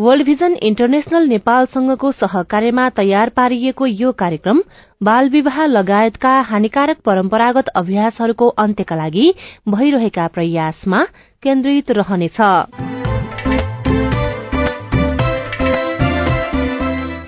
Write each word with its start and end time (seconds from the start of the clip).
World 0.00 0.24
Vision 0.26 0.54
International 0.62 1.26
नेपालसँगको 1.28 2.10
सहकार्यमा 2.12 2.88
तयार 2.90 3.28
पारिएको 3.28 3.86
यो 3.86 4.10
कार्यक्रम 4.12 4.62
बाल 5.02 5.28
विवाह 5.28 5.64
लगायतका 5.66 6.30
हानिकारक 6.40 6.96
परम्परागत 7.04 7.68
अभ्यासहरूको 7.76 8.48
अन्त्यका 8.58 8.96
लागि 8.96 9.26
भइरहेका 9.68 10.26
प्रयासमा 10.26 11.02
केन्द्रित 11.42 11.90
रहनेछ। 11.90 12.40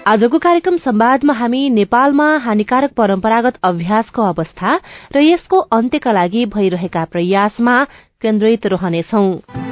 आजको 0.07 0.39
कार्यक्रम 0.39 0.77
संवादमा 0.79 1.35
हामी 1.35 1.69
नेपालमा 1.71 2.29
हानिकारक 2.39 2.93
परम्परागत 2.97 3.61
अभ्यासको 3.63 4.23
अवस्था 4.23 4.75
र 5.15 5.23
यसको 5.23 5.59
अन्त्यका 5.79 6.13
लागि 6.13 6.45
भइरहेका 6.57 7.05
प्रयासमा 7.05 7.77
केन्द्रित 8.23 8.67
रहनेछौं। 8.67 9.66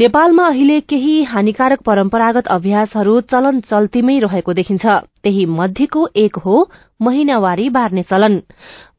नेपालमा 0.00 0.44
अहिले 0.48 0.78
केही 0.80 1.14
हानिकारक 1.30 1.80
परम्परागत 1.86 2.46
अभ्यासहरू 2.48 3.14
चलन 3.30 3.58
चल्तीमै 3.70 4.14
रहेको 4.20 4.52
देखिन्छ। 4.52 4.84
त्यही 5.24 5.44
मध्येको 5.46 6.06
एक 6.16 6.36
हो 6.44 6.68
महिनावारी 7.00 7.68
बार्ने 7.68 8.02
चलन। 8.02 8.40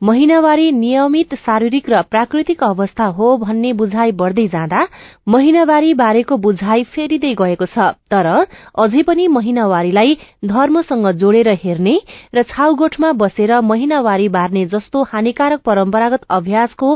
महिनावारी 0.04 0.72
नियमित 0.72 1.34
शारीरिक 1.36 1.90
र 1.90 2.02
प्राकृतिक 2.12 2.64
अवस्था 2.64 3.06
हो 3.18 3.36
भन्ने 3.38 3.74
बुझाइ 3.74 4.12
बढ़दै 4.12 4.48
जाँदा 4.48 4.86
महिनावारी 5.28 5.94
बारेको 5.94 6.38
बुझाइ 6.38 6.84
फेरिँदै 6.94 7.34
गएको 7.34 7.66
छ। 7.66 7.94
तर 8.10 8.28
अझै 8.76 9.02
पनि 9.04 9.28
महिनावारीलाई 9.28 10.18
धर्मसँग 10.46 11.08
जोडेर 11.22 11.50
हेर्ने 11.64 11.96
र 12.36 12.44
छाउगोठमा 12.44 13.12
बसेर 13.22 13.60
महिनावारी 13.62 14.28
बार्ने 14.30 14.66
जस्तो 14.74 15.04
हानिकारक 15.04 15.62
परम्परागत 15.62 16.26
अभ्यासको 16.30 16.90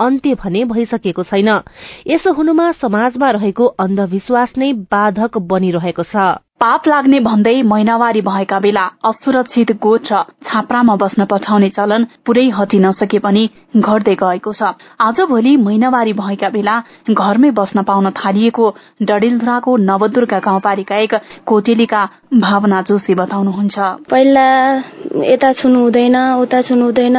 अन्त्य 0.00 0.34
भने 0.34 0.64
भइसकेको 0.64 1.22
छैन। 1.24 1.50
यसो 2.06 2.32
हुनुमा 2.32 2.70
समाजमा 2.78 3.30
रहेको 3.30 3.66
अन्धविश्वास 3.82 4.52
नै 4.58 4.72
बाधक 4.88 5.38
बनिरहेको 5.50 6.02
छ। 6.04 6.14
पाप 6.62 6.86
लाग्ने 6.88 7.18
भन्दै 7.20 7.54
महिनावारी 7.66 8.20
भएका 8.22 8.58
बेला 8.60 8.82
असुरक्षित 9.04 9.70
गोठ 9.82 10.06
र 10.12 10.22
छाप्रामा 10.46 10.94
बस्न 10.94 11.24
पठाउने 11.26 11.68
चलन 11.68 12.02
पुरै 12.26 12.44
हटिन 12.54 12.86
सके 12.92 13.18
पनि 13.18 13.42
घट्दै 13.76 14.14
गएको 14.14 14.52
छ। 14.52 14.70
आजभोलि 15.00 15.56
महिनावारी 15.58 16.12
भएका 16.12 16.48
बेला 16.54 16.74
घरमै 17.10 17.50
बस्न 17.50 17.82
पाउन 17.82 18.10
थालिएको 18.14 18.66
डडेलधुराको 19.02 19.76
नवदुर्गा 19.88 20.38
गाउँपालिका 20.38 20.96
एक 20.96 21.14
कोटेलीका 21.46 22.02
भावना 22.38 22.78
जोशी 22.88 23.14
बताउनुहुन्छ। 23.14 23.76
पहिला 24.06 24.46
यता 25.26 25.52
छुनु 25.58 25.78
हुँदैन 25.82 26.16
उता 26.42 26.60
छुनु 26.62 26.84
हुँदैन 26.84 27.18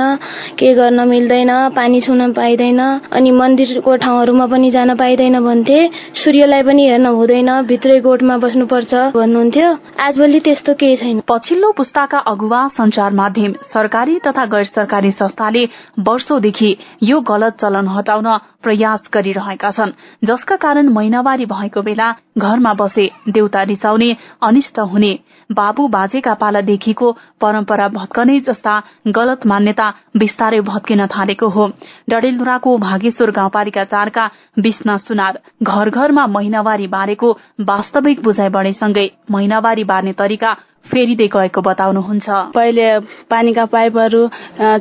के 0.55 0.73
गर्न 0.73 1.07
मिल्दैन 1.09 1.51
पानी 1.75 2.01
छुन 2.01 2.31
पाइँदैन 2.31 2.81
अनि 3.11 3.31
मन्दिरको 3.33 3.95
ठाउँहरूमा 3.97 4.45
पनि 4.47 4.71
जान 4.71 4.95
पाइँदैन 4.95 5.39
भन्थे। 5.43 5.79
सूर्यलाई 6.23 6.63
पनि 6.63 6.87
हेर्न 6.87 7.07
हुँदैन 7.19 7.51
भित्रै 7.67 7.99
गोठमा 8.07 8.37
बस्नुपर्छ 8.39 8.93
भन्नुहुन्थ्यो 9.33 9.69
आजभोलि 9.99 10.39
त्यस्तो 10.45 10.73
केही 10.77 10.95
छैन। 10.95 11.19
पछिल्लो 11.25 11.71
पुस्ताका 11.73 12.17
अगुवा 12.29 12.61
संचार 12.69 13.11
माध्यम 13.13 13.53
सरकारी 13.65 14.17
तथा 14.25 14.45
गैर 14.45 14.65
सरकारी 14.65 15.11
संस्थाले 15.11 15.63
वर्षौंदेखि 16.05 16.69
यो 17.03 17.19
गलत 17.25 17.57
चलन 17.61 17.87
हटाउन 17.89 18.27
प्रयास 18.63 19.09
गरिरहेका 19.13 19.71
छन् 19.71 19.91
जसका 20.23 20.55
कारण 20.55 20.89
महिनावारी 20.93 21.45
भएको 21.45 21.81
बेला 21.81 22.11
घरमा 22.37 22.73
बसे 22.73 23.09
देउता 23.29 23.63
रिसाउने 23.63 24.09
अनिष्ट 24.41 24.79
हुने 24.91 25.11
बाबु 25.49 25.87
बाजेका 25.87 26.33
पालादेखिको 26.35 27.11
परम्परा 27.41 27.87
भत्कने 27.89 28.39
जस्ता 28.41 28.75
गलत 29.09 29.45
मान्यता 29.45 29.87
विस्तारै 30.17 30.61
भत्किन 30.61 31.05
थालेको 31.07 31.47
हो। 31.47 31.67
डडेलधुराको 32.09 32.77
भागेश्वर 32.79 33.31
गाउँपालिका 33.31 33.83
चारका 33.85 34.29
विष्णा 34.59 34.97
सुनार 34.99 35.39
घर 35.63 35.89
घरमा 35.91 36.25
महिनावारी 36.27 36.87
बारेको 36.87 37.31
वास्तविक 37.61 38.23
बुझाइ 38.23 38.49
बढेसँगै 38.49 39.07
महिनावारी 39.31 39.83
बार्ने 39.83 40.13
तरिका 40.13 40.55
फेरिँदै 40.85 41.27
गएको 41.27 41.61
बताउनुहुन्छ। 41.61 42.27
पहिले 42.53 42.85
पानीका 43.31 43.65
पाइपहरू 43.65 44.21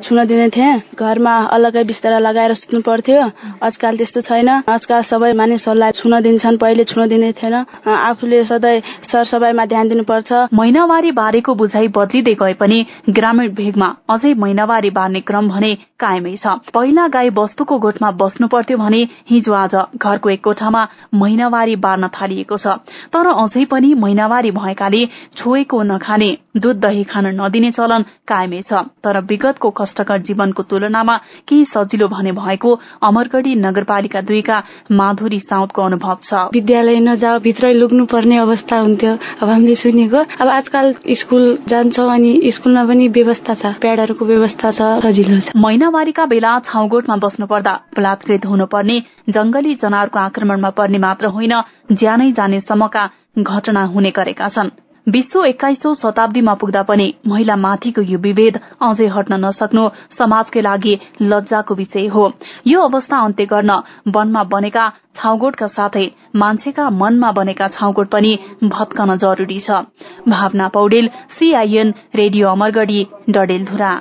छुन 0.02 0.18
दिने 0.26 0.48
थिए। 0.50 0.70
घरमा 0.98 1.34
अलग्गै 1.54 1.84
बिस्तारा 1.84 2.18
लगाएर 2.18 2.54
सुत्नु 2.54 2.80
पर्थ्यो। 2.82 3.20
आजकाल 3.62 3.96
त्यस्तो 3.96 4.20
छैन। 4.26 4.48
आजकाल 4.66 5.02
सबै 5.08 5.32
मानिसहरूलाई 5.32 5.92
छुन 5.94 6.14
दिन्छन् 6.20 6.58
पहिले 6.58 6.84
छुन 6.84 7.08
दिने 7.08 7.32
थिएन 7.32 7.54
आफूले 7.86 8.44
सधैँ 8.44 8.82
सरसफाइमा 9.08 9.64
ध्यान 9.66 9.88
दिनुपर्छ। 9.88 10.30
महिनावारी 10.52 11.10
बारेको 11.12 11.54
बुझाइ 11.54 11.88
बदलिँदै 11.94 12.34
गए 12.34 12.54
पनि 12.58 12.78
ग्रामीण 13.08 13.48
भेगमा 13.54 13.88
अझै 14.10 14.34
महिनावारी 14.34 14.90
बार्ने 14.90 15.20
क्रम 15.22 15.48
भने 15.48 15.72
कायमै 16.02 16.34
छ। 16.36 16.58
पहिला 16.74 17.06
गाई 17.08 17.28
वस्तुको 17.30 17.78
गोठमा 17.78 18.10
बस्नु 18.18 18.46
पर्थ्यो 18.48 18.76
भने 18.78 19.00
हिजो 19.30 19.52
आज 19.54 19.74
घरको 19.96 20.28
एक 20.30 20.42
कोठामा 20.44 20.82
महिनावारी 21.14 21.76
बार्न 21.78 22.08
थालिएको 22.10 22.56
छ। 22.58 22.66
तर 23.14 23.26
अझै 23.38 23.64
पनि 23.70 23.94
महिनावारी 23.94 24.50
भएकाले 24.50 25.02
छोएको 25.38 25.82
नखाने 25.92 26.30
दूध 26.56 26.76
दही 26.80 27.04
खान 27.04 27.26
नदिने 27.40 27.70
चलन 27.72 28.02
कायमै 28.28 28.60
छ। 28.62 28.72
तर 29.04 29.20
विगतको 29.30 29.70
कष्टकर 29.70 30.18
जीवनको 30.26 30.62
तुलनामा 30.70 31.16
केही 31.48 31.64
सजिलो 31.72 32.08
भने 32.08 32.32
भएको 32.32 32.70
अमरगढ़ी 33.02 33.54
नगरपालिका 33.56 34.20
दुईका 34.22 34.56
माधुरी 34.92 35.38
साउदको 35.42 35.82
अनुभव 35.82 36.18
छ। 36.22 36.32
विद्यालय 36.52 37.00
नजाऊ 37.00 37.38
भित्रै 37.40 37.72
लुक्नु 37.74 38.04
पर्ने 38.06 38.36
अवस्था 38.38 38.78
हुन्थ्यो। 38.78 39.12
अब 39.42 39.48
हामीले 39.48 39.74
सुनेको 39.76 40.20
अब 40.40 40.48
आजकल 40.50 40.94
स्कुल 41.20 41.44
जान्छौ 41.68 42.06
अनि 42.08 42.32
स्कुलमा 42.54 42.84
पनि 42.84 43.08
व्यवस्था 43.08 43.54
छ। 43.54 43.64
प्याडहरूको 43.82 44.24
व्यवस्था 44.24 44.70
छ 44.72 44.80
सजिलो 45.02 45.40
छ। 45.40 45.56
महिनावारीका 45.56 46.24
बेला 46.26 46.52
छाउगोठमा 46.66 47.16
बस्नु 47.24 47.46
पर्दा 47.46 47.74
बलात्कृत 47.96 48.46
हुनुपर्ने 48.46 48.96
जंगली 49.30 49.74
जनावरको 49.82 50.18
आक्रमणमा 50.18 50.70
पर्ने 50.78 50.98
मात्र 50.98 51.26
होइन 51.34 51.54
ज्यानै 51.92 52.30
जानेसम्मका 52.32 53.04
घटना 53.38 53.82
हुने 53.92 54.10
गरेका 54.10 54.48
छन्। 54.48 54.70
विश्व 55.06 55.44
एक्काइसौं 55.44 55.94
शताब्दीमा 55.94 56.54
पुग्दा 56.54 56.82
पनि 56.82 57.06
महिला 57.26 57.56
माथिको 57.56 58.02
यो 58.02 58.18
विभेद 58.18 58.58
अझै 58.82 59.06
हट्न 59.06 59.38
नसक्नु 59.44 59.88
समाजकै 60.18 60.60
लागि 60.62 60.94
लज्जाको 61.22 61.74
विषय 61.74 62.06
हो। 62.06 62.24
यो 62.66 62.80
अवस्था 62.80 63.18
अन्त्य 63.18 63.46
गर्न 63.46 63.70
वनमा 64.08 64.42
बनेका 64.46 64.88
छाउगोठका 65.16 65.66
साथै 65.68 66.06
मान्छेका 66.36 66.90
मनमा 67.02 67.30
बनेका 67.32 67.68
छाउगोठ 67.68 68.08
पनि 68.08 68.32
भत्कन 68.64 69.16
जरूरी 69.18 69.60
छ। 69.60 69.82
Bhawana 70.28 70.68
Paudel 70.68 71.08
CIN 71.38 71.94
radio 72.14 72.48
Amargadhi 72.48 73.06
Dadeldhura. 73.30 73.92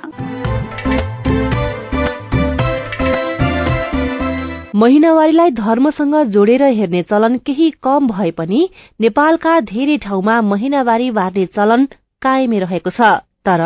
महिनावारीलाई 4.74 5.50
धर्मसँग 5.50 6.14
जोडेर 6.32 6.62
हेर्ने 6.62 7.02
चलन 7.02 7.36
केही 7.46 7.70
कम 7.82 8.06
भए 8.08 8.30
पनि 8.30 8.68
नेपालका 9.00 9.58
धेरै 9.68 9.96
ठाउँमा 9.96 10.40
महिनावारी 10.42 11.10
बार्ने 11.10 11.44
चलन 11.46 11.84
कायमै 12.22 12.58
रहेको 12.58 12.90
छ। 12.90 13.10
तर 13.44 13.62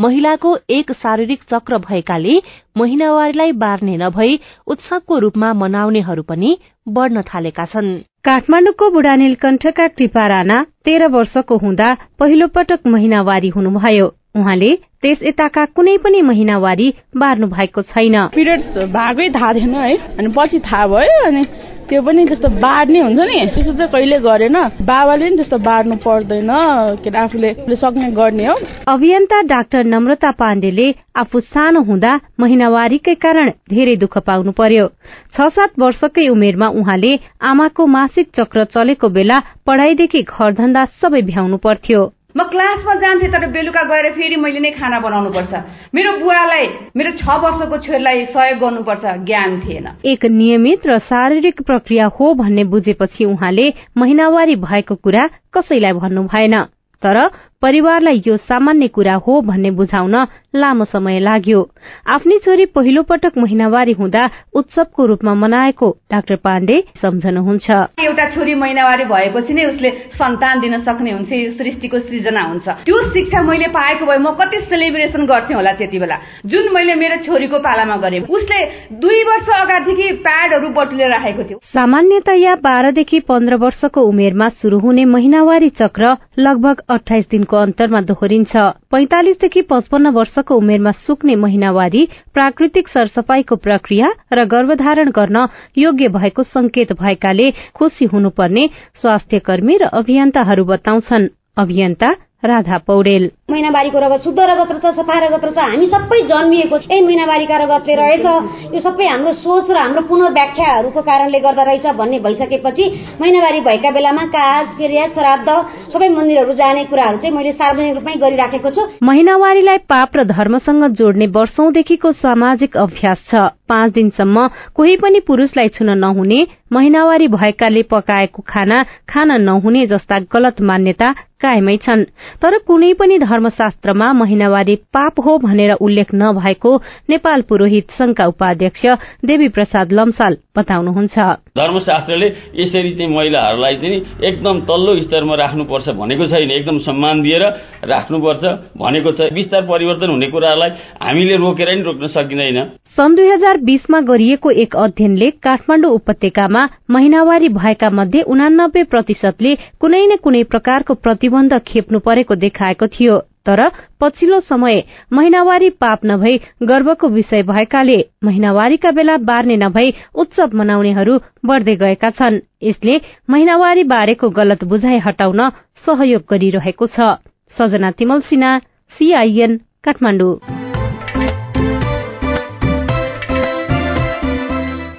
महिलाको 0.00 0.56
एक 0.70 0.92
शारीरिक 0.92 1.42
चक्र 1.52 1.78
भएकाले 1.78 2.34
महिनावारीलाई 2.78 3.52
बार्ने 3.62 3.96
नभई 3.96 4.38
उत्सवको 4.66 5.18
रूपमा 5.18 5.52
मनाउनेहरू 5.52 6.22
पनि 6.22 6.56
बढ़न 6.88 7.22
थालेका 7.28 7.64
छन्। 7.66 7.88
काठमाडौँको 8.24 8.90
बुढा 8.90 9.14
नीलकण्ठका 9.16 9.86
कृपा 9.88 10.26
राणा 10.26 10.62
तेह्र 10.84 11.06
वर्षको 11.14 11.56
हुँदा 11.58 11.96
पहिलो 12.18 12.46
पटक 12.54 12.86
महिनावारी 12.86 13.48
हुनुभयो। 13.48 14.06
उहाँले 14.36 14.70
त्यस 15.02 15.18
यताका 15.22 15.64
कुनै 15.76 15.96
पनि 16.04 16.20
महिनावारी 16.22 16.88
बार्नु 17.16 17.46
भएको 17.46 17.82
छैन। 17.92 18.16
पिरियड्स 18.34 18.76
भएकै 18.96 19.28
थाहा 19.34 19.52
थिएन 19.54 19.74
है 19.74 19.96
अनि 20.18 20.28
पछि 20.36 20.58
थाहा 20.66 20.86
भयो 20.86 21.24
अनि 21.26 21.44
त्यो 21.86 22.02
पनि 22.02 22.24
त्यस्तो 22.26 22.48
बार्ने 22.58 23.00
हुन्छ 23.00 23.20
नि। 23.20 23.38
त्यस्तो 23.54 23.72
चाहिँ 23.78 23.90
कहिले 23.92 24.18
गरेन। 24.18 24.56
बाबाले 24.82 25.28
नि 25.30 25.36
त्यस्तो 25.36 25.58
बार्नु 25.62 25.96
पर्दैन 26.02 26.50
के 26.98 27.10
अरे 27.10 27.18
आफूले 27.18 27.76
सक्ने 27.78 28.10
गर्ने 28.10 28.46
हो। 28.46 28.54
अभियन्ता 28.90 29.40
डाक्टर 29.46 29.84
नम्रता 29.86 30.30
पाण्डेले 30.34 30.86
आफू 31.14 31.40
सानो 31.54 31.80
हुँदा 31.86 32.12
महिनावारीकै 32.40 33.14
कारण 33.14 33.50
धेरै 33.70 33.96
दुःख 34.02 34.18
पाउनु 34.26 34.52
पर्यो। 34.58 34.86
छ 35.34 35.46
सात 35.54 35.78
वर्षकै 35.78 36.28
उमेरमा 36.28 36.68
उहाँले 36.74 37.12
आमाको 37.40 37.86
मासिक 37.86 38.26
चक्र 38.34 38.64
चलेको 38.74 39.08
बेला 39.08 39.38
पढ़ाईदेखि 39.66 40.22
घरधन्दा 40.22 40.84
सबै 40.98 41.22
भ्याउनु 41.22 41.56
पर्थ्यो। 41.62 42.02
म 42.36 42.42
क्लासमा 42.44 42.94
जान्थेँ 42.94 43.28
तर 43.32 43.46
बेलुका 43.48 43.82
गएर 43.82 44.10
फेरि 44.12 44.36
मैले 44.36 44.60
नै 44.60 44.70
खाना 44.70 44.98
बनाउनु 45.00 45.30
पर्छ 45.32 45.52
मेरो 45.94 46.10
बुवालाई 46.20 46.66
मेरो 46.92 47.10
छ 47.16 47.24
वर्षको 47.24 47.76
छोरीलाई 47.80 48.24
सहयोग 48.26 48.58
गर्नुपर्छ 48.60 49.04
ज्ञान 49.24 49.60
थिएन। 49.60 49.86
एक 50.04 50.24
नियमित 50.30 50.86
र 50.86 50.98
शारीरिक 51.08 51.62
प्रक्रिया 51.62 52.06
हो 52.12 52.34
भन्ने 52.34 52.64
बुझेपछि 52.68 53.24
उहाँले 53.24 53.66
महिनावारी 53.96 54.56
भएको 54.56 54.94
कुरा 54.94 55.28
कसैलाई 55.54 55.92
भन्नु 55.92 56.22
भएन। 56.28 56.56
तर 57.02 57.16
परिवारलाई 57.62 58.22
यो 58.26 58.36
सामान्य 58.38 58.88
कुरा 58.88 59.14
हो 59.26 59.40
भन्ने 59.42 59.70
बुझाउन 59.70 60.14
लामो 60.56 60.84
समय 60.84 61.18
लाग्यो। 61.20 61.60
आफ्नी 62.06 62.38
छोरी 62.38 62.64
पहिलो 62.66 63.02
पटक 63.02 63.32
महिनावारी 63.38 63.92
हुँदा 63.92 64.28
उत्सवको 64.54 65.06
रूपमा 65.06 65.34
मनाएको 65.34 65.88
डाक्टर 66.12 66.36
पाण्डे 66.36 66.76
सम्झनुहुन्छ। 67.02 67.70
एउटा 68.00 68.28
छोरी 68.34 68.54
महिनावारी 68.54 69.04
भएपछि 69.04 69.54
नै 69.54 69.64
उसले 69.64 69.90
सन्तान 70.16 70.60
दिन 70.60 70.80
सक्ने 70.80 71.10
हुन्छ 71.12 71.32
सृष्टिको 71.56 71.98
सृजना 71.98 72.42
हुन्छ। 72.42 72.68
त्यो 72.84 73.02
शिक्षा 73.10 73.42
मैले 73.42 73.68
पाएको 73.68 74.06
भए 74.06 74.18
म 74.18 74.32
कति 74.40 74.60
सेलिब्रेसन 74.68 75.26
गर्थेँ 75.26 75.56
होला 75.56 75.72
त्यति 75.72 75.98
बेला। 75.98 76.16
जुन 76.46 76.72
मैले 76.74 76.94
मेरो 76.94 77.16
छोरीको 77.26 77.58
पालामा 77.58 77.96
गरेँ 77.96 78.20
उसले 78.20 78.60
दुई 78.96 79.22
वर्ष 79.24 79.48
अगाडिदेखि 79.60 80.12
प्याडहरू 80.24 80.68
बटुलेर 80.72 81.10
राखेको 81.10 81.42
थियो। 81.44 81.58
सामान्यतया 81.72 82.54
बाह्रदेखि 82.64 83.20
पन्ध्र 83.28 83.54
वर्षको 83.56 84.00
उमेरमा 84.02 84.48
शुरू 84.62 84.78
हुने 84.78 85.04
महिनावारी 85.04 85.68
चक्र 85.80 86.16
लगभग 86.38 86.82
अठाइस 86.90 87.24
दिनको 87.46 87.56
अन्तरमा 87.56 88.00
दोहोरिन्छ। 88.02 88.54
पैंतालिसदेखि 88.90 89.62
पचपन्न 89.70 90.10
वर्षको 90.10 90.54
उमेरमा 90.56 90.92
सुक्ने 91.06 91.34
महिनावारी 91.36 92.02
प्राकृतिक 92.34 92.88
सरसफाईको 92.88 93.56
प्रक्रिया 93.56 94.08
र 94.32 94.44
गर्भधारण 94.44 95.10
गर्न 95.10 95.46
योग्य 95.78 96.08
भएको 96.10 96.42
संकेत 96.44 96.92
भएकाले 96.92 97.50
खुशी 97.74 98.04
हुनुपर्ने 98.10 98.68
स्वास्थ्य 99.00 99.38
कर्मी 99.38 99.76
र 99.78 99.84
अभियन्ताहरू 99.94 100.64
बताउँछन्। 100.64 101.28
अभियन्ता 101.56 102.10
राधा 102.42 102.78
पौडेल 102.86 103.30
महिनावारीको 103.50 103.98
रगत 103.98 104.24
शुद्ध 104.24 104.38
रगत 104.40 104.70
रहेछ 104.72 104.96
सफा 104.96 105.18
रगत 105.18 105.44
रहेछ 105.44 105.58
हामी 105.58 105.86
सबै 105.86 106.20
जन्मिएको 106.28 106.76
ए 106.76 107.00
महिनावारीका 107.00 107.56
रगतले 107.56 107.94
रहेछ। 107.96 108.26
यो 108.74 108.80
सबै 108.80 109.06
हाम्रो 109.06 109.32
सोच 109.32 109.70
र 109.70 109.76
हाम्रो 109.76 110.02
पुनर्व्याख्याहरूको 110.10 111.02
कारणले 111.02 111.38
गर्दा 111.40 111.62
रहेछ 111.62 111.86
भन्ने 111.96 112.18
भइसकेपछि 112.20 112.84
महिनावारी 113.20 113.60
भएका 113.60 113.90
बेलामा 113.90 114.24
काज 114.36 114.66
क्रिया 114.76 115.06
श्राद्ध 115.16 115.48
सबै 115.92 116.08
मन्दिरहरू 116.08 116.52
जाने 116.52 116.84
कुराहरू 116.92 117.18
चाहिँ 117.18 117.34
मैले 117.36 117.52
सार्वजनिक 117.52 117.94
रूपमै 117.96 118.14
गरिराखेको 118.20 118.70
छु। 118.70 118.82
महिनावारीलाई 119.02 119.78
पाप 119.88 120.16
र 120.16 120.24
धर्मसँग 120.28 120.84
जोड्ने 120.92 121.26
वर्षौंदेखिको 121.32 122.12
सामाजिक 122.20 122.76
अभ्यास 122.76 123.18
छ। 123.30 123.48
पाँच 123.68 123.92
दिनसम्म 123.92 124.46
कोही 124.74 124.96
पनि 124.96 125.20
पुरूषलाई 125.20 125.68
छुन 125.68 125.90
नहुने 125.98 126.46
महिनावारी 126.72 127.28
भएकाले 127.28 127.82
पकाएको 127.82 128.42
खाना 128.48 128.82
खान 129.08 129.40
नहुने 129.42 129.86
जस्ता 129.86 130.18
गलत 130.34 130.60
मान्यता 130.60 131.12
कायमै 131.42 131.76
छन्। 131.76 132.04
तर 132.42 132.58
कुनै 132.66 132.92
पनि 132.92 133.18
धर्मशास्त्रमा 133.18 134.12
महिनावारी 134.12 134.76
पाप 134.94 135.20
हो 135.20 135.38
भनेर 135.38 135.72
उल्लेख 135.80 136.14
नभएको 136.14 136.76
नेपाल 137.10 137.42
पुरोहित 137.48 137.90
संघका 137.98 138.26
उपाध्यक्ष 138.26 138.86
देवी 139.24 139.48
प्रसाद 139.48 139.92
लम्साल 139.92 140.36
बताउनुहुन्छ। 140.56 141.18
धर्मशास्त्रले 141.56 142.28
यसरी 142.54 142.92
चाहिँ 142.94 143.10
महिलाहरूलाई 143.10 143.76
चाहिँ 143.76 143.98
एकदम 144.22 144.60
तल्लो 144.68 144.92
स्तरमा 145.02 145.34
राख्नुपर्छ 145.34 145.88
भनेको 146.00 146.26
छैन। 146.26 146.50
एकदम 146.50 146.78
सम्मान 146.86 147.22
दिएर 147.22 147.42
राख्नुपर्छ 147.84 148.44
भनेको 148.76 149.12
छ। 149.12 149.32
विस्तार 149.32 149.62
परिवर्तन 149.66 150.10
हुने 150.10 150.26
कुरालाई 150.30 150.70
हामीले 151.02 151.36
रोकेर 151.36 151.68
नि 151.76 151.82
रोक्न 151.82 152.06
सकिँदैन। 152.08 152.58
सन् 152.96 153.16
दुई 153.16 153.28
हजार 153.28 153.56
बीसमा 153.60 154.00
गरिएको 154.00 154.50
एक 154.62 154.76
अध्ययनले 154.76 155.30
काठमाडौँ 155.44 155.90
उपत्यकामा 155.90 156.62
महिनावारी 156.90 157.48
भएका 157.52 157.90
मध्ये 157.90 158.22
उनानब्बे 158.24 158.82
प्रतिशतले 158.92 159.54
कुनै 159.80 160.04
न 160.06 160.16
कुनै 160.16 160.42
प्रकारको 160.44 160.94
प्रतिबन्ध 160.96 161.58
खेप्नु 161.66 161.98
परेको 162.00 162.34
देखाएको 162.34 162.86
थियो। 162.88 163.14
तर 163.46 163.62
पछिल्लो 164.00 164.40
समय 164.40 164.82
महिनावारी 165.12 165.70
पाप 165.82 166.04
नभई 166.04 166.36
गर्वको 166.62 167.08
विषय 167.08 167.42
भएकाले 167.42 167.98
महिनावारीका 168.24 168.90
बेला 168.90 169.16
बार्ने 169.28 169.56
नभई 169.56 169.94
उत्सव 170.14 170.56
मनाउनेहरू 170.56 171.18
बढ़दै 171.46 171.76
गएका 171.76 172.10
छन्। 172.10 172.40
यसले 172.62 173.00
महिनावारी 173.30 173.84
बारेको 173.94 174.30
गलत 174.30 174.64
बुझाइ 174.64 174.98
हटाउन 175.06 175.48
सहयोग 175.86 176.22
गरिरहेको 176.30 176.86
छ। 176.86 177.14
सजना 177.56 177.90
तिमल 177.98 178.20
सिन्हा 178.28 178.58
सीआईएन 178.92 179.56
काठमाडौँ। 179.84 180.55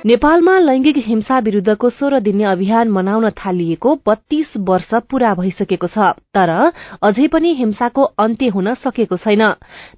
नेपालमा 0.08 0.52
लैंगिक 0.60 0.98
हिंसा 1.06 1.38
विरूद्धको 1.46 1.90
सोह्र 1.90 2.20
दिने 2.20 2.44
अभियान 2.46 2.90
मनाउन 2.90 3.30
थालिएको 3.40 3.96
बत्तीस 4.08 4.54
वर्ष 4.70 4.94
पूरा 5.12 5.34
भइसकेको 5.36 5.88
छ 5.88 6.12
तर 6.32 6.52
अझै 7.04 7.28
पनि 7.34 7.52
हिंसाको 7.56 8.04
अन्त्य 8.26 8.48
हुन 8.56 8.74
सकेको 8.86 9.18
छैन। 9.18 9.44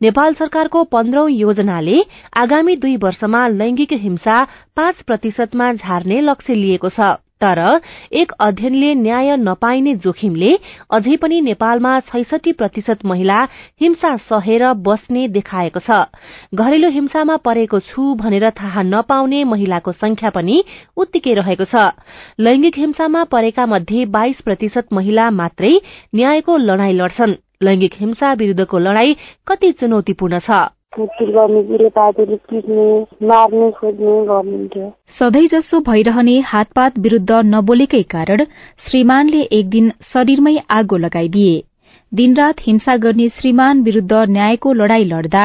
नेपाल 0.01 0.33
सरकारको 0.41 0.83
पन्ध्रौं 0.89 1.29
योजनाले 1.29 2.01
आगामी 2.41 2.75
दुई 2.81 2.97
वर्षमा 3.05 3.47
लैंगिक 3.53 3.93
हिंसा 4.01 4.43
पाँच 4.75 5.01
प्रतिशतमा 5.05 5.73
झार्ने 5.75 6.21
लक्ष्य 6.23 6.55
लिएको 6.55 6.89
छ। 6.89 7.13
तर 7.41 7.59
एक 8.13 8.31
अध्ययनले 8.39 8.93
न्याय 8.95 9.35
नपाइने 9.37 9.93
जोखिमले 9.95 10.51
अझै 10.91 11.15
पनि 11.15 11.39
नेपालमा 11.41 11.99
छैसठी 12.07 12.51
प्रतिशत 12.51 13.05
महिला 13.05 13.41
हिंसा 13.81 14.15
सहेर 14.29 14.63
बस्ने 14.85 15.27
देखाएको 15.27 15.79
छ। 15.79 15.99
घरेलु 16.55 16.89
हिंसामा 16.89 17.35
परेको 17.45 17.79
छु 17.79 18.13
भनेर 18.15 18.49
थाहा 18.51 18.81
नपाउने 18.83 19.43
महिलाको 19.43 19.91
संख्या 19.91 20.29
पनि 20.29 20.63
उत्तिकै 20.97 21.33
रहेको 21.33 21.65
छ। 21.65 21.75
लैंगिक 22.39 22.77
हिंसामा 22.77 23.23
परेका 23.31 23.65
मध्ये 23.65 24.05
बाइस 24.05 24.41
प्रतिशत 24.41 24.93
महिला 24.93 25.29
मात्रै 25.31 25.73
न्यायको 26.15 26.57
लड़ाई 26.57 26.93
लड्छन्। 26.93 27.39
लैंगिक 27.63 27.93
हिंसा 27.99 28.33
विरूद्धको 28.33 28.79
लड़ाई 28.79 29.15
कति 29.47 29.71
चुनौतीपूर्ण 29.79 30.39
छ। 30.39 30.78
सधैँ 35.19 35.47
जसो 35.47 35.79
भइरहने 35.79 36.39
हातपात 36.45 36.97
विरूद्ध 36.99 37.31
नबोलेकै 37.45 38.01
कारण 38.03 38.43
श्रीमानले 38.85 39.41
एक 39.57 39.69
दिन 39.69 39.91
शरीरमै 40.13 40.55
आगो 40.69 40.97
लगाइदिए। 40.97 41.63
दिनरात 42.11 42.55
हिंसा 42.61 42.95
गर्ने 42.97 43.27
श्रीमान 43.29 43.81
विरूद्ध 43.83 44.13
न्यायको 44.29 44.73
लड़ाई 44.73 45.03
लड्दा 45.03 45.43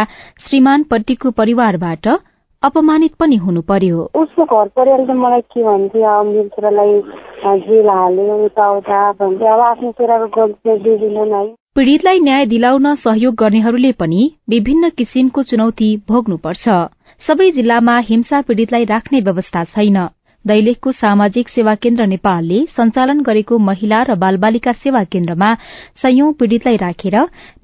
श्रीमानपट्टिको 0.49 1.31
परिवारबाट 1.31 2.09
अपमानित 2.63 3.15
पनि 3.21 3.37
हुनु 3.37 3.63
पर्यो 3.69 4.09
उसको 4.15 4.45
घर 4.45 4.69
परिवार 4.69 5.05
चाहिँ 5.07 5.21
मलाई 5.21 5.41
के 5.53 5.65
भन्थ्यो 5.65 6.07
अब 6.13 6.27
मेरो 6.27 6.49
छोरालाई 6.55 6.95
जेल 7.67 7.89
हाल्यो 7.89 8.45
यताउता 8.45 9.01
भन्थ्यो। 9.21 9.53
अब 9.55 9.61
आफ्नो 9.61 9.93
छोराको 9.93 10.47
गल्ती 10.47 10.91
है। 10.91 11.45
पीड़ितलाई 11.77 12.19
न्याय 12.21 12.45
दिलाउन 12.47 12.95
सहयोग 12.95 13.35
गर्नेहरूले 13.35 13.91
पनि 13.93 14.31
विभिन्न 14.51 14.89
किसिमको 14.91 15.43
चुनौती 15.43 15.89
भोग्नुपर्छ। 16.09 16.75
सबै 17.23 17.51
जिल्लामा 17.51 17.97
हिंसा 18.11 18.41
पीड़ितलाई 18.47 18.85
राख्ने 18.85 19.21
व्यवस्था 19.21 19.65
छैन। 19.73 19.99
दैलेखको 20.45 20.93
सामाजिक 20.93 21.49
सेवा 21.49 21.75
केन्द्र 21.83 22.07
नेपालले 22.07 22.61
सञ्चालन 22.77 23.23
गरेको 23.27 23.59
महिला 23.59 24.03
र 24.03 24.15
बालबालिका 24.15 24.73
सेवा 24.85 25.03
केन्द्रमा 25.11 25.51
सयौं 26.03 26.33
पीड़ितलाई 26.39 26.77
राखेर 26.77 27.17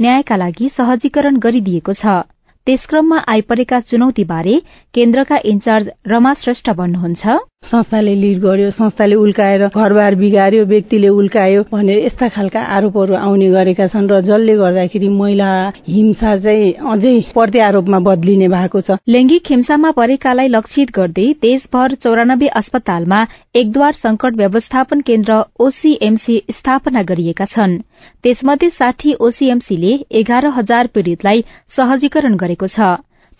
न्यायका 0.02 0.36
लागि 0.42 0.68
सहजीकरण 0.74 1.38
गरिदिएको 1.38 1.94
छ। 1.94 2.26
त्यसक्रममा 2.66 3.18
आइपरेका 3.30 3.80
चुनौतीबारे 3.90 4.54
केन्द्रका 4.94 5.36
इन्चार्ज 5.44 5.86
रमा 6.06 6.32
श्रेष्ठ 6.42 6.70
भन्नुहुन्छ। 6.80 7.38
संस्थाले 7.70 8.14
लिड 8.14 8.38
गर्यो 8.42 8.70
संस्थाले 8.70 9.14
उल्काएर 9.14 9.62
घरबार 9.66 10.14
बिगार्यो 10.20 10.64
व्यक्तिले 10.66 11.08
उल्कायो 11.08 11.62
भनेर 11.72 11.98
यस्ता 12.04 12.28
खालका 12.34 12.60
आरोपहरू 12.76 13.14
आउने 13.14 13.48
गरेका 13.50 13.86
छन् 13.92 14.08
र 14.10 14.20
जसले 14.26 14.54
गर्दाखेरि 14.58 15.08
महिला 15.08 15.50
हिंसा 15.88 16.36
चाहिँ 16.40 16.72
अझै 16.92 17.12
प्रत्यारोपमा 17.36 17.98
बदलिने 18.08 18.48
भएको 18.48 18.80
छ। 18.80 18.96
लैंगिक 19.06 19.50
हिंसामा 19.50 19.90
परेकालाई 19.98 20.48
लक्षित 20.56 20.90
गर्दै 20.96 21.26
देशभर 21.42 21.94
चौरानब्बे 22.02 22.48
अस्पतालमा 22.60 23.20
एकद्वार 23.62 23.92
संकट 24.02 24.40
व्यवस्थापन 24.40 25.00
केन्द्र 25.06 25.38
ओसीएमसी 25.60 26.40
स्थापना 26.56 27.02
गरिएका 27.12 27.44
छन्। 27.54 27.78
त्यसमध्ये 28.24 28.70
साठी 28.80 29.14
ओसीएमसीले 29.20 29.94
एघार 30.20 30.46
हजार 30.56 30.86
पीड़ितलाई 30.94 31.44
सहजीकरण 31.76 32.34
गरेको 32.42 32.66
छ। 32.66 32.90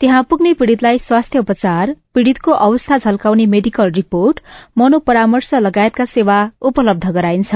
त्यहाँ 0.00 0.23
पुग्ने 0.30 0.52
पीड़ितलाई 0.54 0.99
स्वास्थ्य 0.99 1.38
उपचार 1.38 1.90
पीड़ितको 2.14 2.52
अवस्था 2.66 2.97
झल्काउने 2.99 3.47
मेडिकल 3.47 3.90
रिपोर्ट 3.92 4.38
मनोपरामर्श 4.78 5.49
लगायतका 5.54 6.04
सेवा 6.04 6.38
उपलब्ध 6.69 7.07
गराइन्छ। 7.14 7.54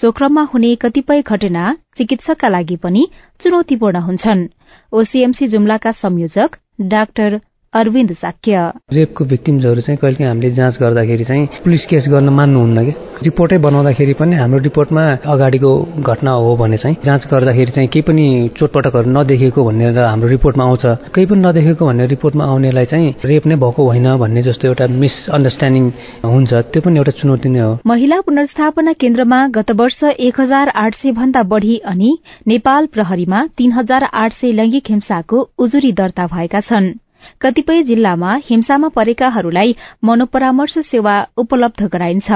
सोक्रममा 0.00 0.42
हुने 0.54 0.74
कतिपय 0.82 1.22
घटना 1.22 1.74
चिकित्सकका 1.98 2.48
लागि 2.48 2.76
पनि 2.82 3.06
चुनौतीपूर्ण 3.40 4.00
हुन्छन्। 4.06 4.46
ओसीएमसी 4.92 5.48
जुम्लाका 5.48 5.92
संयोजक 6.00 6.56
डाक्टर 6.88 7.38
अरविन्द 7.74 8.12
साक्य। 8.14 8.70
रेपको 8.92 9.24
भिक्टिम्सहरू 9.24 9.80
चाहिँ 9.80 9.98
कहिले 10.02 10.24
हामीले 10.24 10.50
जाँच 10.54 10.78
गर्दाखेरि 10.80 11.24
चाहिँ 11.24 11.46
पुलिस 11.64 11.84
केस 11.90 12.04
गर्न 12.08 12.28
मान्नुहुन्न 12.38 12.84
कि 12.84 12.92
रिपोर्टै 13.24 13.58
बनाउँदाखेरि 13.58 14.14
पनि 14.20 14.36
हाम्रो 14.36 14.58
रिपोर्टमा 14.62 15.02
अगाडिको 15.34 15.70
घटना 16.02 16.30
हो 16.30 16.56
भने 16.56 16.76
चाहिँ 16.76 16.96
जाँच 17.04 17.26
गर्दाखेरि 17.32 17.70
चाहिँ 17.70 17.88
केही 17.88 18.02
पनि 18.08 18.24
चोटपटकहरू 18.58 19.10
नदेखेको 19.10 19.64
भनेर 19.64 19.98
हाम्रो 19.98 20.28
रिपोर्टमा 20.28 20.64
आउँछ। 20.64 20.84
केही 21.14 21.26
पनि 21.26 21.40
नदेखेको 21.40 21.86
भनेर 21.86 22.08
रिपोर्टमा 22.08 22.44
आउनेलाई 22.44 22.86
चाहिँ 22.92 23.14
रेप 23.24 23.46
नै 23.46 23.56
भएको 23.56 23.82
होइन 23.90 24.08
भन्ने 24.18 24.42
जस्तो 24.42 24.68
एउटा 24.68 24.86
मिसअन्डरस्ट्यान्डिङ 25.02 25.84
हुन्छ। 26.24 26.52
त्यो 26.72 26.82
पनि 26.82 26.98
एउटा 26.98 27.12
चुनौती 27.20 27.48
नै 27.48 27.60
हो। 27.60 27.78
महिला 27.86 28.20
पुनर्स्थापना 28.26 28.92
केन्द्रमा 29.02 29.46
गत 29.56 29.70
वर्ष 29.80 30.02
एक 30.18 30.40
हजार 30.40 30.68
आठ 30.74 30.94
सय 31.02 31.12
भन्दा 31.12 31.42
बढ़ी 31.54 31.76
अनि 31.86 32.10
नेपाल 32.48 32.86
प्रहरीमा 32.94 33.46
तीन 33.58 33.72
हजार 33.72 34.02
आठ 34.12 34.32
सय 34.32 34.52
लैंगिक 34.52 34.90
हिंसाको 34.90 35.48
उजुरी 35.58 35.92
दर्ता 35.92 36.26
भएका 36.26 36.60
छन्। 36.60 36.92
कतिपय 37.40 37.82
जिल्लामा 37.82 38.34
हिंसामा 38.44 38.88
परेकाहरूलाई 38.96 39.74
मनोपरामर्श 40.04 40.78
सेवा 40.90 41.16
उपलब्ध 41.36 41.88
गराइन्छ। 41.92 42.30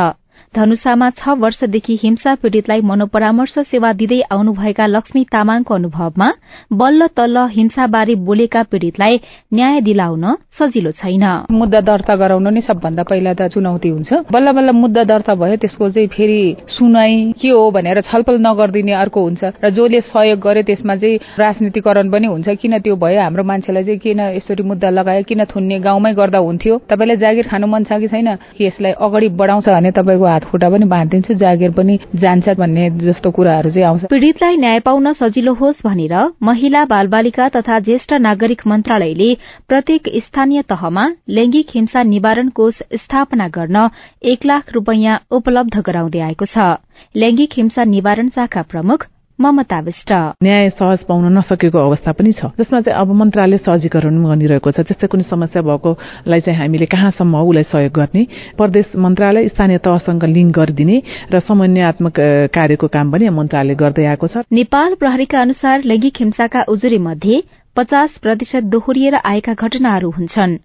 धनुषामा 0.59 1.09
छ 1.11 1.39
वर्षदेखि 1.39 1.99
हिंसा 2.03 2.35
पीड़ितलाई 2.43 2.81
मनोपरामर्श 2.83 3.55
सेवा 3.71 3.93
दिँदै 3.95 4.21
आउनुभएका 4.35 4.87
लक्ष्मी 4.87 5.23
तामाङको 5.31 5.75
अनुभवमा 5.75 6.29
बल्ल 6.73 7.07
तल्ल 7.17 7.47
हिंसाबारे 7.49 8.15
बोलेका 8.27 8.63
पीड़ितलाई 8.71 9.21
न्याय 9.55 9.81
दिलाउन 9.81 10.25
सजिलो 10.59 10.91
छैन। 10.99 11.25
मुद्दा 11.53 11.81
दर्ता 11.81 12.15
गराउन 12.17 12.49
नै 12.55 12.61
सबभन्दा 12.61 13.03
पहिला 13.07 13.33
त 13.39 13.47
चुनौती 13.55 13.89
हुन्छ। 13.89 14.11
बल्ल 14.35 14.53
बल्ल 14.53 14.71
मुद्दा 14.75 15.05
दर्ता 15.05 15.35
भयो 15.39 15.57
त्यसको 15.63 15.91
चाहिँ 15.95 16.09
फेरि 16.11 16.41
सुनाई 16.75 17.15
के 17.39 17.51
हो 17.55 17.71
भनेर 17.71 18.01
छलफल 18.11 18.43
नगरिदिने 18.43 18.93
अर्को 18.99 19.23
हुन्छ 19.23 19.43
र 19.63 19.71
जसले 19.71 20.01
सहयोग 20.11 20.39
गर्यो 20.43 20.63
त्यसमा 20.67 20.97
चाहिँ 20.99 21.39
राजनीतिकरण 21.39 22.11
पनि 22.11 22.27
हुन्छ। 22.27 22.49
किन 22.59 22.79
त्यो 22.83 22.97
भयो? 22.99 23.21
हाम्रो 23.23 23.45
मान्छेलाई 23.47 23.85
चाहिँ 23.85 23.99
किन 24.03 24.21
यसरी 24.35 24.63
मुद्दा 24.67 24.91
लगायो? 24.91 25.23
किन 25.23 25.45
थुन्ने 25.55 25.79
गाउँमै 25.87 26.13
गर्दा 26.19 26.39
हुन्थ्यो? 26.43 26.75
तपाईँलाई 26.91 27.17
जागिर 27.23 27.47
खानु 27.47 27.67
मन 27.71 27.85
छ 27.87 28.03
कि 28.03 28.09
छैन? 28.11 28.35
कि 28.59 28.67
यसलाई 28.67 28.93
अगाडि 28.99 29.29
बढाउँछ 29.39 29.69
भने 29.71 29.91
तपाईँको 29.95 30.27
हात 30.27 30.45
खुट्टा 30.51 30.69
पनि 30.71 30.85
बाँधिदिन्छु 30.89 31.35
जागिर 31.35 31.71
पनि 31.71 31.99
जान्छ 32.15 32.49
भन्ने 32.59 32.89
जस्तो 33.01 33.31
कुराहरू 33.31 33.71
चाहिँ 33.71 33.87
आउँछ। 33.87 34.05
पीड़ितलाई 34.11 34.57
न्याय 34.57 34.81
पाउन 34.81 35.13
सजिलो 35.13 35.55
होस् 35.55 35.85
भनेर 35.85 36.15
महिला 36.43 36.85
बालबालिका 36.85 37.49
तथा 37.57 37.79
ज्येष्ठ 37.81 38.13
नागरिक 38.21 38.67
मन्त्रालयले 38.67 39.31
प्रत्येक 39.69 40.09
स्थानीय 40.27 40.63
तहमा 40.69 41.07
लैंगिक 41.29 41.67
हिंसा 41.75 42.03
निवारण 42.05 42.49
कोष 42.57 42.83
स्थापना 42.95 43.49
गर्न 43.49 43.89
एक 44.25 44.47
लाख 44.47 44.73
रूपियाँ 44.75 45.21
उपलब्ध 45.31 45.81
गराउँदै 45.87 46.21
आएको 46.21 46.47
छ। 46.47 46.75
लैंगिक 47.17 47.53
हिंसा 47.57 47.85
निवारण 47.85 48.29
शाखा 48.29 48.63
प्रमुख 48.63 49.07
ममता 49.41 49.79
विष्ट 49.81 50.11
न्याय 50.43 50.69
सहज 50.71 51.05
पाउन 51.09 51.33
नसकेको 51.39 51.79
अवस्था 51.79 52.13
पनि 52.13 52.33
छ। 52.33 52.51
जसमा 52.59 52.81
चाहिँ 52.81 52.99
अब 52.99 53.13
मन्त्रालय 53.15 53.59
सहजीकरण 53.59 54.17
गरिरहेको 54.25 54.71
छ। 54.71 54.81
त्यस्तै 54.83 55.07
कुनै 55.07 55.23
समस्या 55.31 55.63
भएकोलाई 55.63 56.41
चाहिँ 56.41 56.59
हामीले 56.59 56.87
कहाँसम्म 56.87 57.35
उसलाई 57.39 57.63
सहयोग 57.71 57.93
गर्ने। 57.93 58.23
प्रदेश 58.59 58.87
मन्त्रालय 58.97 59.49
स्थानीय 59.49 59.79
तहसँग 59.79 60.25
लिङ्क 60.25 60.53
गरिदिने 60.59 60.97
र 61.33 61.41
समन्वयात्मक 61.41 62.17
कार्यको 62.51 62.87
काम 62.89 63.07
पनि 63.13 63.29
मन्त्रालय 63.31 63.75
गर्दै 63.75 64.05
आएको 64.11 64.27
छ। 64.27 64.43
नेपाल 64.51 64.95
प्रहरीका 64.99 65.41
अनुसार 65.41 65.77
लैंगिक 65.85 66.17
हिंसाका 66.19 66.63
उजुरी 66.69 66.99
मध्ये 66.99 67.43
पचास 67.77 68.19
प्रतिशत 68.23 68.63
दोहोरिएर 68.75 69.15
आएका 69.23 69.55
घटनाहरू 69.55 70.11
हुन्छन्। 70.11 70.59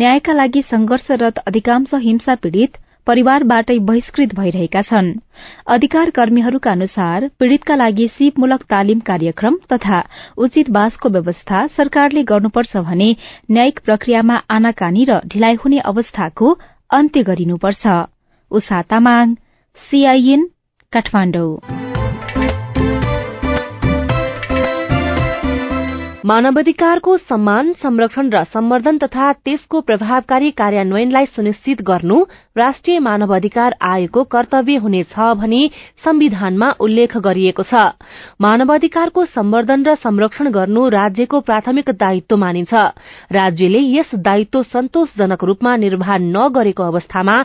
न्यायका 0.00 0.32
लागि 0.32 0.62
संघर्षरत 0.68 1.38
अधिकांश 1.48 1.94
हिंसा 1.94 2.34
पीड़ित 2.34 2.76
परिवारबाटै 3.08 3.78
बहिष्कृत 3.88 4.34
भइरहेका 4.34 4.82
छन्। 4.82 5.08
अधिकार 5.74 6.10
कर्मीहरूका 6.10 6.70
अनुसार 6.72 7.28
पीड़ितका 7.38 7.74
लागि 7.74 8.06
सिपमूलक 8.16 8.62
तालिम 8.70 9.00
कार्यक्रम 9.08 9.54
तथा 9.72 10.00
उचित 10.46 10.70
बासको 10.70 11.08
व्यवस्था 11.16 11.66
सरकारले 11.76 12.22
गर्नुपर्छ 12.32 12.76
भने 12.90 13.08
न्यायिक 13.50 13.80
प्रक्रियामा 13.84 14.36
आनाकानी 14.50 15.04
र 15.10 15.20
ढिलाइ 15.32 15.54
हुने 15.64 15.78
अवस्थाको 15.92 16.46
अन्त्य 16.90 17.22
गरिनुपर्छ। 17.32 17.84
मानवाधिकारको 26.28 27.16
सम्मान 27.18 27.72
संरक्षण 27.82 28.28
र 28.32 28.42
सम्वर्धन 28.52 28.96
तथा 29.02 29.26
त्यसको 29.44 29.80
प्रभावकारी 29.88 30.50
कार्यान्वयनलाई 30.60 31.26
सुनिश्चित 31.36 31.80
गर्नु 31.90 32.16
राष्ट्रिय 32.56 32.98
मानव 33.00 33.34
अधिकार 33.34 33.74
आयोगको 33.88 34.24
कर्तव्य 34.34 34.76
हुनेछ 34.84 35.14
भनी 35.42 35.60
संविधानमा 36.04 36.68
उल्लेख 36.86 37.16
गरिएको 37.26 37.62
छ। 37.70 37.84
मानवाधिकारको 38.40 39.24
सम्वर्धन 39.26 39.84
र 39.88 39.94
संरक्षण 40.04 40.50
गर्नु 40.56 40.82
राज्यको 40.96 41.40
प्राथमिक 41.48 41.90
दायित्व 42.02 42.36
मानिन्छ। 42.36 42.74
राज्यले 43.32 43.80
यस 43.96 44.10
दायित्व 44.28 44.62
सन्तोषजनक 44.74 45.44
रूपमा 45.44 45.76
निर्वाह 45.84 46.16
नगरेको 46.26 46.82
अवस्थामा 46.84 47.38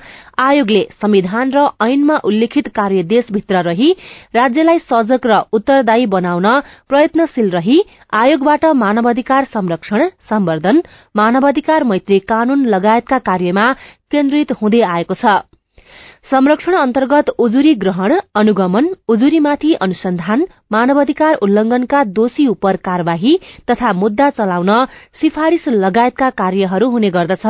आयोगले 0.48 0.84
संविधान 1.02 1.52
र 1.56 1.68
ऐनमा 1.88 2.18
उल्लेखित 2.26 2.68
कार्यदेशभित्र 2.76 3.64
रही 3.70 3.92
राज्यलाई 4.36 4.80
सजग 4.92 5.32
र 5.32 5.42
उत्तरदायी 5.54 6.06
बनाउन 6.18 6.50
प्रयत्नशील 6.90 7.50
रही 7.52 7.82
आयोगबाट 8.24 8.72
मानवाधिकार 8.74 9.44
संरक्षण 9.54 10.08
सम्वर्धन 10.30 10.82
मानवाधिकार 11.16 11.84
मैत्री 11.84 12.20
कानून 12.30 12.66
लगायतका 12.66 13.18
कार्यमा 13.30 13.72
केन्द्रित 14.12 14.52
हुँदै 14.62 14.82
आएको 14.94 15.14
छ। 15.14 15.42
संरक्षण 16.32 16.76
अन्तर्गत 16.76 17.30
उजुरी 17.44 17.74
ग्रहण 17.76 18.14
अनुगमन 18.36 18.86
उजुरीमाथि 19.14 19.74
अनुसन्धान 19.82 20.46
मानवाधिकार 20.72 21.36
उल्लंघनका 21.42 22.04
दोषी 22.18 22.48
उप 22.48 22.66
कार्यवाही 22.84 23.36
तथा 23.70 23.92
मुद्दा 23.94 24.30
चलाउन 24.38 24.72
सिफारिश 25.22 25.68
लगायतका 25.68 26.30
कार्यहरू 26.42 26.90
हुने 26.90 27.10
गर्दछ। 27.10 27.46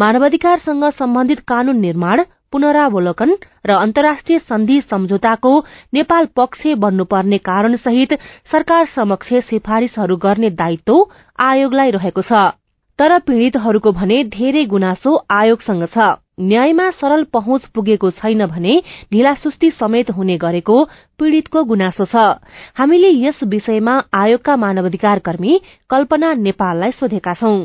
मानवाधिकारसँग 0.00 0.84
सम्बन्धित 0.98 1.40
कानून 1.48 1.80
निर्माण 1.80 2.22
पुनरावलोकन 2.52 3.34
र 3.66 3.70
अन्तर्राष्ट्रिय 3.76 4.38
सन्धि 4.38 4.80
सम्झौताको 4.90 5.52
नेपाल 5.94 6.26
पक्ष 6.36 6.66
बन्नुपर्ने 6.78 7.38
कारण 7.44 7.76
सहित 7.78 8.12
सरकार 8.52 8.86
समक्ष 8.94 9.32
सिफारिशहरू 9.48 10.16
गर्ने 10.16 10.50
दायित्व 10.52 11.04
आयोगलाई 11.38 11.90
रहेको 11.90 12.22
छ। 12.22 12.32
तर 12.98 13.18
पीड़ितहरूको 13.26 13.90
भने 13.92 14.22
धेरै 14.26 14.64
गुनासो 14.64 15.10
आयोगसँग 15.30 15.84
छ। 15.94 16.14
न्यायमा 16.40 16.90
सरल 16.98 17.22
पहुँच 17.32 17.64
पुगेको 17.74 18.10
छैन 18.10 18.46
भने 18.46 18.74
ढिलासुस्ती 19.12 19.70
समेत 19.70 20.10
हुने 20.10 20.36
गरेको 20.38 20.76
पीड़ितको 21.18 21.64
गुनासो 21.64 22.04
छ। 22.04 22.16
हामीले 22.74 23.10
यस 23.26 23.42
विषयमा 23.44 23.94
आयोगका 24.14 24.56
मानवाधिकार 24.56 25.18
कर्मी 25.18 25.60
कल्पना 25.90 26.32
नेपाललाई 26.46 26.90
सोधेका 26.98 27.34
छौं। 27.34 27.58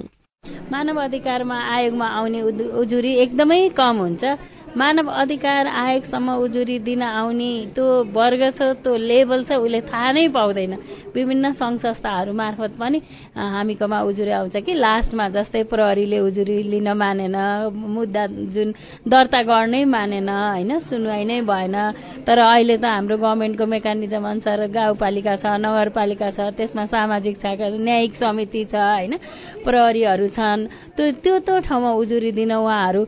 मानव 0.71 0.97
अधिकारमा 1.01 1.57
आयोगमा 1.75 2.07
आउने 2.09 2.41
उजुरी 2.81 3.13
एकदमै 3.23 3.61
कम 3.77 3.97
हुन्छ। 3.97 4.23
मानव 4.73 5.07
अधिकार 5.13 5.67
आयोगसम्म 5.67 6.29
उजुरी 6.43 6.77
दिन 6.81 7.01
आउने 7.03 7.51
त्यो 7.75 7.85
वर्ग 8.09 8.41
छ 8.57 8.61
त्यो 8.81 8.95
लेभल 8.97 9.43
छ 9.45 9.61
उसले 9.61 9.81
थाहा 9.85 10.11
नै 10.11 10.27
पाउँदैन। 10.33 10.73
विभिन्न 11.13 11.51
सङ्घ 11.53 11.77
संस्थाहरू 11.79 12.33
मार्फत 12.33 12.73
पनि 12.81 12.97
हामीकोमा 13.37 13.99
उजुरी 14.09 14.31
आउँछ 14.33 14.55
कि 14.65 14.73
लास्टमा 14.73 15.27
जस्तै 15.29 15.63
प्रहरीले 15.69 16.19
उजुरी 16.19 16.57
लिन 16.73 16.89
मानेन 16.97 17.37
मुद्दा 17.95 18.25
जुन 18.49 18.73
दर्ता 19.05 19.41
गर्नै 19.45 19.83
मानेन 19.85 20.29
होइन 20.29 20.71
सुनवाई 20.89 21.23
नै 21.29 21.41
भएन। 21.45 21.75
तर 22.25 22.37
अहिले 22.41 22.77
त 22.77 22.85
हाम्रो 22.87 23.17
गभर्मेन्टको 23.17 23.65
मेकानिजम 23.69 24.25
अनुसार 24.25 24.59
गाउँपालिका 24.73 25.35
छ 25.37 25.45
नगरपालिका 25.61 26.29
छ 26.33 26.49
त्यसमा 26.57 26.85
सामाजिक 26.89 27.35
शाखा 27.45 27.69
न्यायिक 27.77 28.13
समिति 28.17 28.65
छ 28.73 28.75
होइन 28.81 29.13
प्रहरीहरू 29.61 30.27
छन्। 30.33 30.65
त्यो 30.97 31.37
त्यो 31.45 31.59
ठाउँमा 31.61 31.91
उजुरी 32.01 32.31
दिन 32.33 32.51
उहाँहरू 32.57 33.01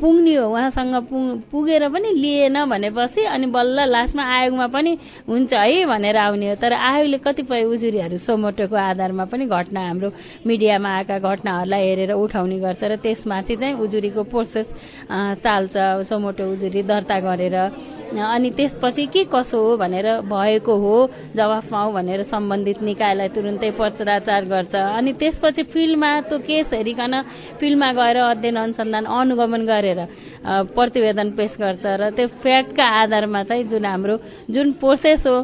पुग्ने 0.00 0.34
हो। 0.36 0.48
उहाँसँग 0.48 1.09
पुगेर 1.12 1.88
पनि 1.88 2.10
लिएन 2.14 2.64
भनेपछि 2.70 3.24
अनि 3.26 3.46
बल्ल 3.50 3.86
लास्टमा 3.90 4.24
आयोगमा 4.36 4.66
पनि 4.74 4.92
हुन्छ 5.28 5.52
है 5.52 5.84
भनेर 5.86 6.16
आउने 6.16 6.48
हो। 6.48 6.54
तर 6.62 6.72
आयोगले 6.72 7.18
कतिपय 7.18 7.64
उजुरीहरू 7.64 8.18
सोमोटोको 8.26 8.76
आधारमा 8.76 9.24
पनि 9.26 9.46
घटना 9.46 9.80
हाम्रो 9.80 10.10
मिडियामा 10.46 10.88
आएका 10.96 11.18
घटनाहरूलाई 11.18 11.82
हेरेर 11.86 12.12
उठाउने 12.14 12.58
गर्छ 12.58 12.82
र 12.84 12.96
त्यसमाथि 13.02 13.56
चाहिँ 13.56 13.74
उजुरीको 13.74 14.22
प्रोसेस 14.30 14.66
चाल्छ 15.42 15.74
सोमोटो 16.08 16.44
उजुरी 16.52 16.82
दर्ता 16.82 17.18
गरेर। 17.20 17.56
अनि 18.10 18.50
त्यसपछि 18.50 19.06
के 19.06 19.22
कसो 19.30 19.58
हो 19.62 19.76
भनेर 19.76 20.06
भएको 20.26 20.74
हो 20.82 20.94
जवाफ 21.36 21.66
पाऊ 21.70 21.92
भनेर 21.92 22.22
सम्बन्धित 22.26 22.82
निकायलाई 22.82 23.28
तुरुन्तै 23.30 23.70
पत्राचार 23.78 24.44
गर्छ। 24.50 24.74
अनि 24.74 25.12
त्यसपछि 25.14 25.62
फिल्डमा 25.70 26.10
त्यो 26.26 26.38
केस 26.42 26.66
हेरिकन 26.74 27.14
फिल्डमा 27.60 27.92
गएर 27.92 28.16
अध्ययन 28.18 28.56
अनुसन्धान 28.56 29.04
अनुगमन 29.06 29.62
गरेर 29.66 30.00
प्रतिवेदन 30.74 31.30
पेश 31.38 31.52
गर्छ 31.60 31.84
र 31.86 32.10
त्यो 32.10 32.26
फ्याक्टका 32.42 32.84
आधारमा 33.00 33.42
चाहिँ 33.46 33.64
जुन 33.70 33.84
हाम्रो 33.84 34.16
जुन 34.50 34.72
प्रोसेस 34.82 35.22
हो 35.26 35.36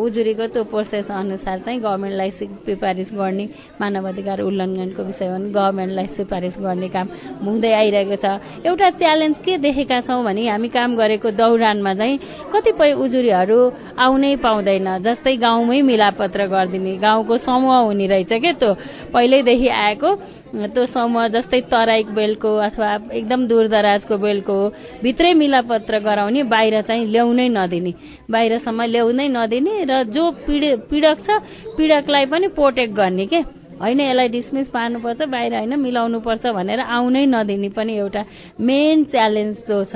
उजुरीको 0.00 0.46
त्यो 0.54 0.64
प्रोसेस 0.72 1.10
अनुसार 1.12 1.58
चाहिँ 1.60 1.80
गभर्मेन्टलाई 1.80 2.30
सिफारिस 2.64 3.12
गर्ने 3.12 3.48
मानव 3.80 4.08
अधिकार 4.08 4.40
उल्लङ्घनको 4.48 5.02
विषयमा 5.04 5.38
गभर्मेन्टलाई 5.52 6.06
सिफारिस 6.16 6.56
गर्ने 6.56 6.88
काम 6.88 7.06
हुँदै 7.44 7.72
आइरहेको 7.82 8.16
छ। 8.16 8.26
एउटा 8.64 8.90
च्यालेन्ज 8.96 9.36
के 9.44 9.58
देखेका 9.60 10.00
छौँ 10.08 10.22
भने 10.24 10.48
हामी 10.48 10.68
काम 10.72 10.96
गरेको 10.96 11.30
दौरानमा 11.36 11.94
चाहिँ 11.94 12.04
चाहिँ 12.04 12.13
कतिपय 12.52 12.92
उजुरीहरू 13.04 13.60
आउनै 13.98 14.34
पाउँदैन 14.44 14.88
जस्तै 15.06 15.34
गाउँमै 15.36 15.80
मिलापत्र 15.82 16.46
गरिदिने 16.46 16.92
गाउँको 16.98 17.34
समूह 17.46 17.76
हुने 17.88 18.06
रहेछ 18.06 18.32
क्या 18.32 18.52
त्यो? 18.60 18.72
पहिल्यैदेखि 19.12 19.68
आएको 19.68 20.10
त्यो 20.54 20.84
समूह 20.86 21.26
जस्तै 21.34 21.60
तराईक 21.70 22.08
बेलको 22.14 22.50
अथवा 22.68 22.90
एकदम 23.12 23.46
दूरदराजको 23.46 24.14
बेलको 24.18 24.56
भित्रै 25.02 25.32
मिलापत्र 25.34 25.98
गराउने 25.98 26.42
बाहिर 26.46 26.80
चाहिँ 26.82 27.06
ल्याउनै 27.10 27.48
नदिने। 27.48 27.92
बाहिरसम्म 28.30 28.82
ल्याउनै 28.94 29.28
नदिने 29.28 29.74
र 29.90 30.02
जो 30.14 30.30
पीडक 30.46 31.18
छ 31.26 31.28
पीडकलाई 31.76 32.26
पनि 32.26 32.46
प्रोटेक्ट 32.54 32.94
गर्ने 32.94 33.26
के? 33.26 33.63
होइन 33.80 34.00
यसलाई 34.00 34.28
डिसमिस 34.28 34.68
पार्नुपर्छ 34.68 35.22
बाहिर 35.34 35.54
होइन 35.54 35.72
मिलाउनुपर्छ 35.80 36.44
भनेर 36.46 36.80
आउनै 36.80 37.24
नदिने 37.26 37.68
पनि 37.74 37.92
एउटा 37.96 38.22
मेन 38.60 39.04
च्यालेन्ज 39.10 39.56
जो 39.68 39.78
छ। 39.84 39.94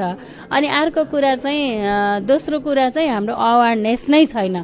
अनि 0.51 0.69
अर्को 0.81 1.05
कुरा 1.13 1.35
चाहिँ 1.45 2.27
दोस्रो 2.27 2.59
कुरा 2.67 2.89
चाहिँ 2.91 3.09
हाम्रो 3.09 3.35
अवेरनेस 3.35 4.03
नै 4.09 4.25
छैन। 4.27 4.57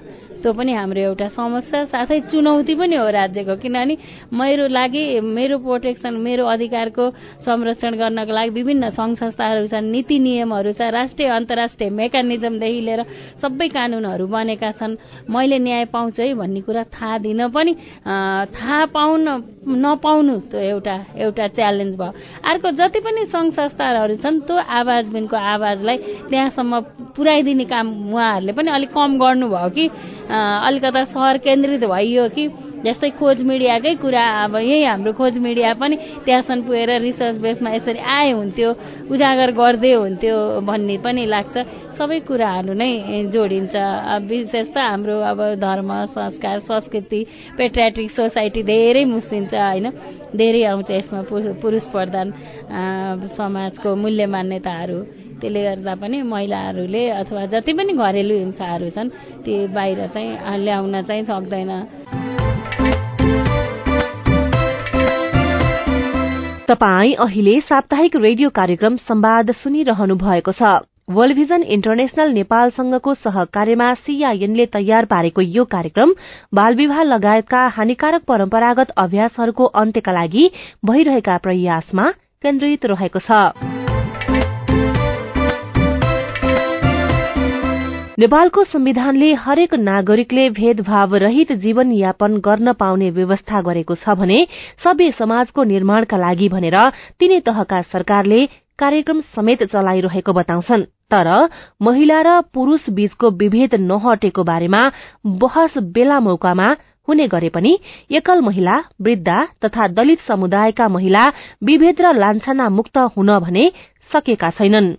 त्यो 0.44 0.52
पनि 0.52 0.72
हाम्रो 0.76 1.00
एउटा 1.00 1.28
समस्या 1.32 1.80
साथै 1.88 2.20
चुनौती 2.28 2.74
पनि 2.76 2.96
हो 3.00 3.08
राज्यको। 3.16 3.54
किनभने 3.64 3.94
मेरो 4.28 4.64
लागि 4.68 5.02
मेरो 5.24 5.56
प्रोटेक्सन 5.64 6.14
मेरो 6.20 6.44
अधिकारको 6.44 7.04
संरक्षण 7.48 7.92
गर्नको 7.96 8.32
लागि 8.36 8.50
विभिन्न 8.52 8.90
सङ्घ 8.92 9.16
संस्थाहरू 9.16 9.66
छन् 9.72 9.88
नीति 9.88 10.18
नियमहरू 10.20 10.72
छ 10.76 10.92
राष्ट्रिय 10.92 11.28
अन्तर्राष्ट्रिय 11.40 11.90
मेकानिजमदेखि 11.90 12.80
लिएर 12.86 13.02
सबै 13.40 13.68
कानुनहरू 13.72 14.26
बनेका 14.28 14.70
छन्। 14.78 15.00
मैले 15.32 15.58
न्याय 15.64 15.84
पाउँछु 15.88 16.20
है 16.22 16.34
भन्ने 16.36 16.60
कुरा 16.60 16.82
थाहा 16.92 17.18
दिन 17.24 17.40
पनि 17.48 17.72
थाहा 18.52 18.84
पाउन 18.92 19.24
नपाउनु 19.64 20.34
त्यो 20.52 20.60
एउटा 20.60 20.96
एउटा 21.24 21.46
च्यालेन्ज 21.56 21.96
भयो। 21.96 22.12
अर्को 22.50 22.68
जति 22.78 23.00
पनि 23.00 23.20
सङ्घ 23.32 23.48
संस्थाहरू 23.56 24.16
छन् 24.20 24.40
त्यो 24.44 24.56
आवाज 24.60 25.04
बिनको 25.08 25.36
आवाजलाई 25.54 25.96
त्यहाँसम्म 26.28 26.72
पुर्याइदिने 27.16 27.64
काम 27.64 27.86
उहाँहरूले 28.12 28.52
पनि 28.52 28.70
अलिक 28.76 28.90
कम 28.92 29.10
गर्नुभयो 29.18 29.68
कि 29.76 29.84
अलिकता 30.67 31.05
सहर 31.05 31.38
केन्द्रित 31.47 31.85
भइयो 31.95 32.29
कि 32.37 32.45
जस्तै 32.85 33.09
खोज 33.19 33.41
मिडियाकै 33.49 33.95
कुरा 33.97 34.25
अब 34.45 34.55
यही 34.61 34.85
हाम्रो 34.85 35.12
खोज 35.17 35.37
मिडिया 35.41 35.73
पनि 35.81 35.97
त्यहाँसम्म 36.25 36.61
पुगेर 36.67 36.91
रिसर्च 37.00 37.37
बेसमा 37.41 37.71
यसरी 37.75 37.99
आए 38.17 38.31
हुन्थ्यो 38.31 38.71
उजागर 39.09 39.50
गर्दै 39.61 39.93
हुन्थ्यो 39.95 40.37
भन्ने 40.69 40.97
पनि 41.05 41.25
लाग्छ। 41.26 41.57
सबै 41.97 42.19
कुराहरू 42.29 42.73
नै 42.76 42.91
जोडिन्छ। 43.33 43.75
विशेष 44.29 44.67
त 44.75 44.76
हाम्रो 44.76 45.17
अब 45.33 45.41
धर्म 45.64 45.91
संस्कार 46.12 46.59
संस्कृति 46.69 47.21
पेट्रियाटिक 47.57 48.11
सोसाइटी 48.11 48.62
धेरै 48.69 49.05
मुस्लिन्छ 49.17 49.55
होइन? 49.55 49.87
धेरै 50.37 50.62
आउँछ 50.71 50.91
यसमा 50.91 51.21
पुरुष 51.62 51.85
प्रधान 51.95 52.26
समाजको 53.38 53.97
मूल्य 53.97 54.26
मान्यताहरू। 54.35 54.99
त्यसले 55.44 55.62
गर्दा 55.62 55.94
पनि 56.00 56.22
महिलाहरूले 56.24 57.04
अथवा 57.20 57.44
जति 57.52 57.72
पनि 57.76 57.92
घरेलु 57.92 58.34
हिंसाहरू 58.34 58.88
छन् 58.96 59.08
ती 59.44 59.54
बाहिर 59.68 60.06
चाहिँ 60.14 60.56
ल्याउन 60.64 61.02
चाहिँ 61.04 61.24
सक्दैन। 61.28 61.72
तपाई 66.64 67.12
अहिले 67.20 67.60
साप्ताहिक 67.60 68.16
रेडियो 68.16 68.48
कार्यक्रम 68.50 68.96
संवाद 69.04 69.50
सुनिरहनु 69.60 70.16
भएको 70.16 70.52
छ। 70.52 70.80
वर्ल्ड 71.12 71.36
भिजन 71.36 71.62
इन्टरनेशनल 71.76 72.32
नेपालसँगको 72.32 73.14
सहकार्यमा 73.16 73.92
सीआईएनले 74.00 74.66
तयार 74.72 75.04
पारेको 75.04 75.40
यो 75.50 75.64
कार्यक्रम 75.68 76.14
बाल 76.54 76.74
विवाह 76.74 77.02
लगायतका 77.04 77.66
हानिकारक 77.76 78.24
परम्परागत 78.24 78.96
अभ्यासहरूको 78.96 79.64
अन्त्यका 79.76 80.12
लागि 80.12 80.50
भइरहेका 80.84 81.36
प्रयासमा 81.44 82.10
केन्द्रित 82.40 82.86
रहेको 82.86 83.20
छ। 83.20 83.74
नेपालको 88.18 88.62
संविधानले 88.64 89.33
हरेक 89.35 89.73
नागरिकले 89.75 90.49
भेदभाव 90.50 91.14
रहित 91.16 91.52
जीवन 91.62 91.90
यापन 91.92 92.37
गर्न 92.38 92.73
पाउने 92.73 93.09
व्यवस्था 93.11 93.61
गरेको 93.61 93.94
छ 93.94 94.14
भने 94.18 94.37
सभ्य 94.85 95.11
समाजको 95.18 95.62
निर्माणका 95.64 96.16
लागि 96.16 96.49
भनेर 96.49 96.77
तीनै 97.20 97.40
तहका 97.40 97.83
सरकारले 97.90 98.46
कार्यक्रम 98.79 99.20
समेत 99.35 99.62
चलाइरहेको 99.66 100.33
बताउँछन्। 100.33 100.87
तर 101.11 101.33
महिला 101.83 102.20
र 102.22 102.40
पुरूष 102.55 102.88
बीचको 102.94 103.31
विभेद 103.35 103.74
नहटेको 103.83 104.44
बारेमा 104.44 104.83
बहस 105.42 105.79
बेला 105.92 106.20
मौकामा 106.22 106.68
हुने 107.09 107.27
गरे 107.29 107.48
पनि 107.50 107.79
एकल 108.11 108.40
महिला 108.40 108.83
वृद्धा 109.03 109.44
तथा 109.64 109.88
दलित 109.90 110.20
समुदायका 110.29 110.88
महिला 110.88 111.29
विभेद 111.64 112.00
र 112.00 112.14
लान्छना 112.16 112.68
मुक्त 112.70 112.98
हुन 113.16 113.38
भने 113.40 113.70
सकेका 114.11 114.50
छैनन्। 114.50 114.94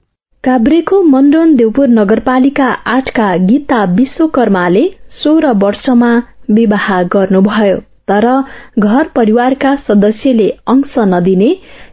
काभ्रेको 0.46 1.02
मनरन 1.04 1.56
देवपुर 1.56 1.88
नगरपालिका 1.90 2.66
आठका 2.96 3.30
गीता 3.46 3.84
विश्वकर्माले 4.00 4.84
सोह्र 5.22 5.52
वर्षमा 5.64 6.10
विवाह 6.58 6.90
गर्नुभयो। 7.14 7.78
तर 8.10 8.26
घर 8.80 9.08
परिवारका 9.16 9.76
सदस्यले 9.88 10.48
अंश 10.74 10.94
नदिने 11.14 11.48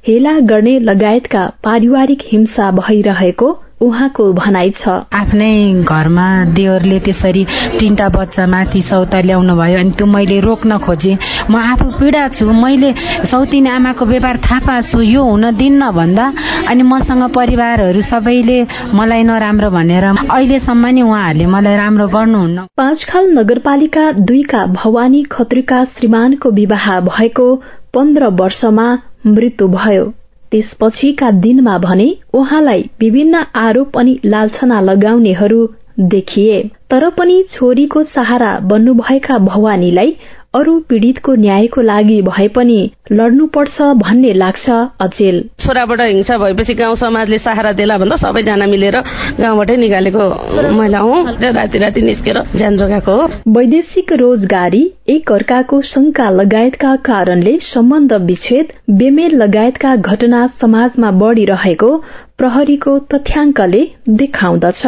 हेला 0.09 0.39
गर्ने 0.51 0.79
लगायतका 0.89 1.47
पारिवारिक 1.65 2.23
हिंसा 2.33 2.71
भइरहेको 2.81 3.51
उहाँको 3.83 4.33
भनाइ 4.33 4.71
छ। 4.81 4.89
आफ्नै 5.13 5.85
घरमा 5.85 6.29
देवरले 6.55 6.99
त्यसरी 7.07 7.43
तिनटा 7.79 8.09
बच्चा 8.09 8.47
माथि 8.47 8.83
सौता 8.91 9.21
ल्याउनु 9.21 9.55
भयो 9.57 9.79
अनि 9.79 9.91
त्यो 9.99 10.07
मैले 10.07 10.39
रोक्न 10.41 10.79
खोजेँ। 10.79 11.17
म 11.51 11.55
आफू 11.57 11.87
पीडा 11.99 12.23
छु 12.39 12.47
मैले 12.47 12.91
सौतिनी 13.31 13.69
आमाको 13.69 14.05
व्यवहार 14.07 14.37
थाहा 14.47 14.59
पाएको 14.67 14.89
छु 14.93 15.01
यो 15.03 15.23
हुन 15.23 15.45
दिन्न 15.57 15.91
भन्दा 15.91 16.27
अनि 16.71 16.83
मसँग 16.83 17.25
परिवारहरू 17.35 18.03
सबैले 18.11 18.59
मलाई 18.95 19.23
नराम्रो 19.23 19.71
भनेर 19.71 20.05
अहिलेसम्म 20.05 20.87
नि 20.87 21.03
उहाँहरूले 21.03 21.47
मलाई 21.47 21.77
राम्रो 21.77 22.07
गर्नुहुन्न। 22.09 22.67
पाँचखाल 22.77 23.25
नगरपालिका 23.39 24.11
दुईका 24.23 24.65
भवानी 24.79 25.23
खत्रीका 25.33 25.85
श्रीमानको 25.85 26.51
विवाह 26.51 26.89
भएको 27.11 27.47
पन्ध्र 27.95 28.27
वर्षमा 28.41 28.89
मृत्यु 29.27 29.69
भयो। 29.69 30.22
त्यसपछिका 30.53 31.31
दिनमा 31.31 31.79
भने 31.79 32.09
उहाँलाई 32.35 32.83
विभिन्न 33.01 33.45
आरोप 33.57 33.99
अनि 33.99 34.19
लालछना 34.25 34.81
लगाउनेहरू 34.81 35.69
देखिए। 36.01 36.63
तर 36.91 37.09
पनि 37.11 37.43
छोरीको 37.53 38.03
सहारा 38.03 38.59
बन्नुभएका 38.65 39.39
भवानीलाई 39.39 40.17
अरू 40.55 40.79
पीड़ितको 40.89 41.35
न्यायको 41.35 41.81
लागि 41.81 42.21
भए 42.23 42.49
पनि 42.57 42.81
लड्नुपर्छ 43.13 43.83
भन्ने 43.97 44.33
लाग्छ 44.33 44.71
अचेल। 45.01 45.39
छोराबाट 45.61 46.01
हिंसा 46.01 46.37
भएपछि 46.39 46.75
गाउँ 46.75 46.97
समाजले 46.97 47.39
सहारा 47.39 47.73
देला 47.73 47.97
भन्दा 47.99 48.17
सबैजना 48.17 48.67
मिलेर 48.67 48.97
गाउँबाटै 49.41 49.77
निकालेको 49.77 50.29
महिला 50.73 50.99
हुँ 50.99 51.23
राति 51.53 51.79
राति 51.79 52.03
निस्केर 52.03 52.43
ज्यान 52.57 52.77
जोगाएको 52.77 53.13
हो। 53.13 53.29
वैदेशिक 53.57 54.13
रोजगारी 54.23 54.83
एक 55.09 55.33
अर्काको 55.33 55.81
शंका 55.93 56.29
लगायतका 56.31 56.95
कारणले 57.09 57.57
सम्बन्ध 57.63 58.13
विच्छेद 58.29 58.73
बेमेल 58.99 59.37
लगायतका 59.43 59.97
घटना 59.97 60.47
समाजमा 60.61 61.11
बढ़िरहेको 61.23 61.97
प्रहरीको 62.39 62.99
तथ्याङ्कले 63.13 63.87
देखाउँदछ। 64.09 64.87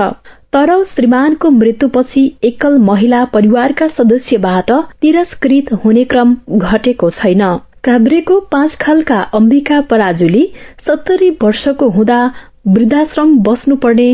तर 0.55 0.71
श्रीमानको 0.85 1.51
मृत्युपछि 1.51 2.21
एकल 2.45 2.79
महिला 2.79 3.25
परिवारका 3.25 3.87
सदस्यबाट 3.89 4.71
तिरस्कृत 5.01 5.73
हुने 5.85 6.05
क्रम 6.05 6.37
घटेको 6.59 7.11
छैन। 7.11 7.43
काभ्रेको 7.85 8.41
पाँच 8.53 8.77
खालका 8.81 9.21
अम्बिका 9.35 9.81
पराजुली 9.91 10.45
सत्तरी 10.87 11.31
वर्षको 11.43 11.89
हुँदा 11.91 12.21
वृद्धाश्रम 12.67 13.37
बस्नुपर्ने 13.47 14.07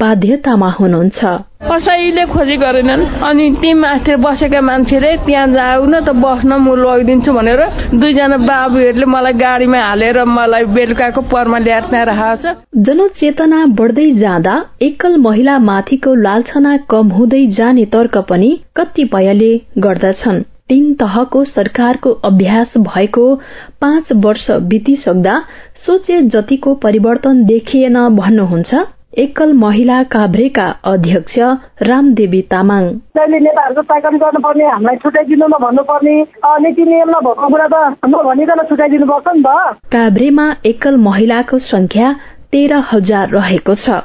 बाध्यतामा 0.00 0.68
हुनुहुन्छ। 0.70 1.24
कसैले 1.70 2.24
खोजी 2.26 2.56
गरेनन्। 2.56 3.02
अनि 3.28 3.46
ती 3.62 3.72
माथि 3.74 4.16
बसेका 4.22 4.60
मान्छेले 4.60 5.16
त्यहाँ 5.26 5.46
जाऊ 5.48 5.84
न 5.86 6.00
त 6.06 6.14
बस्न 6.22 6.60
म 6.62 6.74
लगिदिन्छु 6.76 7.32
भनेर 7.32 7.62
दुईजना 7.98 8.36
बाबुहरूले 8.46 9.06
मलाई 9.10 9.32
गाडीमा 9.42 9.80
हालेर 9.80 10.24
मलाई 10.30 10.64
बेलुकाको 10.70 11.20
परमा 11.26 11.58
ल्याएर 11.58 11.84
त्यहाँ 11.90 12.06
राखेको 12.06 12.42
छ। 12.42 12.56
जनचेतना 12.86 13.66
बढ्दै 13.74 14.10
जाँदा 14.22 14.54
एकल 14.86 15.16
महिला 15.26 15.58
माथिको 15.66 16.14
लालछना 16.22 16.76
कम 16.90 17.08
हुँदै 17.10 17.46
जाने 17.58 17.84
तर्क 17.90 18.18
पनि 18.30 18.58
कतिपयले 18.76 19.56
गर्दछन्। 19.78 20.44
तीन 20.68 20.94
तहको 20.94 21.44
सरकारको 21.44 22.10
अभ्यास 22.24 22.72
भएको 22.78 23.34
पाँच 23.80 24.12
वर्ष 24.24 24.50
बितिसक्दा 24.70 25.38
सोचे 25.86 26.20
जतिको 26.34 26.74
परिवर्तन 26.82 27.44
देखिएन 27.46 27.98
भन्नुहुन्छ 28.16 28.74
एकल 29.18 29.52
महिला 29.52 30.02
काभ्रेका 30.12 30.66
अध्यक्ष 30.84 31.38
रामदेवी 31.82 32.40
तामाङ। 32.50 32.82
नेताहरूको 33.16 33.82
ताकन 33.82 34.16
गर्नुपर्ने 34.16 34.64
हामीलाई 34.64 34.96
छुट्याइदिनु 34.96 35.46
भन्नुपर्ने 35.56 36.16
नीति 36.62 36.84
नियम 36.84 37.10
नभएको 37.10 37.48
कुरा 37.48 37.68
त 37.72 37.96
नभनिकन 38.06 38.62
छुट्याइदिनु 38.68 39.06
पर्छ 39.06 39.36
नि 39.36 39.42
त। 39.46 39.78
काभ्रेमा 39.94 40.46
एकल 40.66 40.96
महिलाको 41.06 41.58
संख्या 41.70 42.14
तेह्र 42.56 42.76
हजार 42.92 43.30
रहेको 43.30 43.74
छ। 43.74 43.96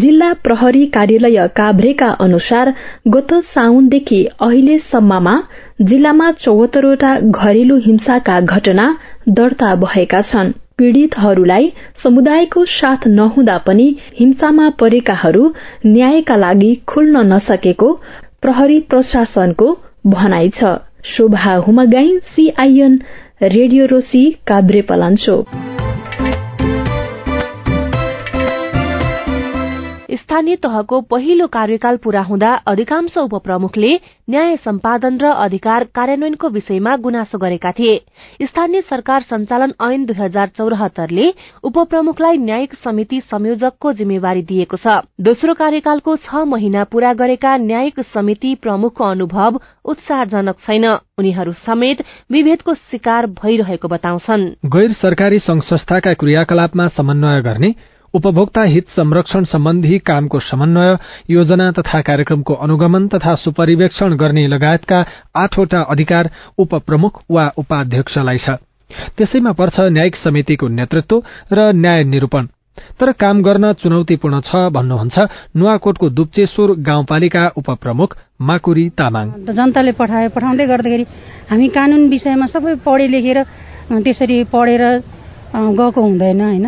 जिल्ला 0.00 0.32
प्रहरी 0.44 0.84
कार्यालय 0.94 1.46
काभ्रेका 1.56 2.08
अनुसार 2.20 2.72
गत 3.08 3.32
साउनदेखि 3.54 4.18
अहिलेसम्ममा 4.40 5.36
जिल्लामा 5.82 6.30
चौहत्तरवटा 6.42 7.12
घरेलु 7.20 7.76
हिंसाका 7.86 8.40
घटना 8.40 8.86
दर्ता 9.38 9.74
भएका 9.84 10.20
छन्। 10.22 10.52
पीड़ितहरूलाई 10.78 11.72
समुदायको 12.02 12.64
साथ 12.70 13.06
नहुँदा 13.08 13.56
पनि 13.66 13.88
हिंसामा 14.18 14.68
परेकाहरू 14.80 15.44
न्यायका 15.86 16.36
लागि 16.36 16.74
खुल्न 16.88 17.24
नसकेको 17.32 17.92
प्रहरी 18.42 18.78
प्रशासनको 18.90 19.72
भनाइ 20.06 20.48
छ। 20.58 20.76
शोभा 21.16 21.54
हुमगाई 21.66 22.18
सीआईएन 22.34 23.00
रेडियो 23.42 23.86
रोसी 23.86 24.24
काभ्रे 24.46 24.82
स्थानीय 30.10 30.56
तहको 30.56 31.00
पहिलो 31.10 31.46
कार्यकाल 31.46 31.96
पूरा 31.96 32.20
हुँदा 32.22 32.52
अधिकांश 32.66 33.16
उपप्रमुखले 33.18 33.94
न्याय 34.30 34.56
सम्पादन 34.56 35.18
र 35.18 35.30
अधिकार 35.44 35.84
कार्यान्वयनको 35.94 36.48
विषयमा 36.48 36.96
गुनासो 36.96 37.38
गरेका 37.38 37.72
थिए। 37.72 37.96
स्थानीय 38.42 38.80
सरकार 38.80 39.22
संचालन 39.22 39.72
ऐन 39.82 40.04
दुई 40.06 40.16
हजार 40.16 40.48
चौरात्तरले 40.48 41.26
उपप्रमुखलाई 41.64 42.36
न्यायिक 42.38 42.74
समिति 42.84 43.20
संयोजकको 43.20 43.92
जिम्मेवारी 43.92 44.42
दिएको 44.42 44.76
छ। 44.76 45.02
दोस्रो 45.20 45.54
कार्यकालको 45.54 46.16
छ 46.16 46.44
महिना 46.46 46.84
पूरा 46.84 47.12
गरेका 47.14 47.56
न्यायिक 47.56 48.00
समिति 48.14 48.54
प्रमुखको 48.62 49.04
अनुभव 49.04 49.60
उत्साहजनक 49.84 50.56
छैन। 50.66 50.86
उनीहरू 51.18 51.52
समेत 51.66 52.04
विभेदको 52.30 52.74
शिकार 52.74 53.26
भइरहेको 53.42 53.88
बताउँछन्। 53.88 54.48
गैर 54.66 54.92
सरकारी 54.92 55.38
संघ 55.38 55.62
संस्थाका 55.62 56.12
क्रियाकलापमा 56.14 56.88
समन्वय 56.94 57.42
गर्ने 57.42 57.74
उपभोक्ता 58.16 58.62
हित 58.64 58.88
संरक्षण 58.90 59.44
सम्बन्धी 59.44 59.98
कामको 60.00 60.38
समन्वय 60.40 60.96
योजना 61.30 61.70
तथा 61.78 62.00
कार्यक्रमको 62.00 62.54
अनुगमन 62.64 63.08
तथा 63.08 63.34
सुपरिवेक्षण 63.36 64.16
गर्ने 64.16 64.46
लगायतका 64.46 65.04
आठवटा 65.36 65.80
अधिकार 65.90 66.30
उपप्रमुख 66.58 67.22
वा 67.30 67.44
उपाध्यक्षलाई 67.58 68.38
छ। 68.38 68.56
त्यसैमा 69.16 69.52
पर्छ 69.52 69.76
न्यायिक 69.92 70.16
समितिको 70.16 70.68
नेतृत्व 70.70 71.16
र 71.52 71.72
न्याय 71.74 72.04
निरूपण। 72.04 72.46
तर 73.00 73.12
काम 73.20 73.42
गर्न 73.42 73.72
चुनौतीपूर्ण 73.82 74.40
छ 74.40 74.68
भन्नुहुन्छ 74.72 75.16
नुवाकोटको 75.56 76.08
दुप्चेश्वर 76.08 76.72
गाउँपालिका 76.88 77.44
उपप्रमुख 77.56 78.16
माकुरी 78.40 78.88
तामाङ। 78.98 79.26
जनताले 79.50 79.92
पठाए 79.92 80.28
पठाउँदै 80.34 80.66
गर्दाखेरि 80.66 81.04
हामी 81.50 81.68
कानून 81.68 82.08
विषयमा 82.08 82.46
सबै 82.46 82.74
पढे 82.86 83.06
लेखेर 83.12 83.38
त्यसरी 84.04 84.42
पढेर 84.52 84.82
गएको 85.74 86.00
हुँदैन 86.00 86.40
होइन? 86.40 86.66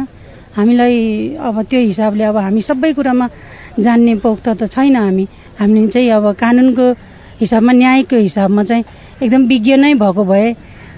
हामीलाई 0.59 1.39
अब 1.39 1.57
त्यो 1.71 1.81
हिसाबले 1.81 2.25
अब 2.25 2.37
हामी 2.37 2.63
सबै 2.67 2.93
कुरामा 2.99 3.27
जान्ने 3.79 4.15
पोख्त 4.19 4.47
त 4.59 4.67
छैन 4.75 4.97
हामी। 4.97 5.25
हामी 5.59 5.87
चाहिँ 5.95 6.11
अब 6.19 6.27
कानुनको 6.35 6.87
हिसाबमा 7.41 7.73
न्यायको 7.73 8.17
हिसाबमा 8.19 8.63
चाहिँ 8.67 8.85
एकदम 9.23 9.43
विज्ञ 9.47 9.77
नै 9.79 9.95
भएको 9.95 10.25
भए 10.25 10.47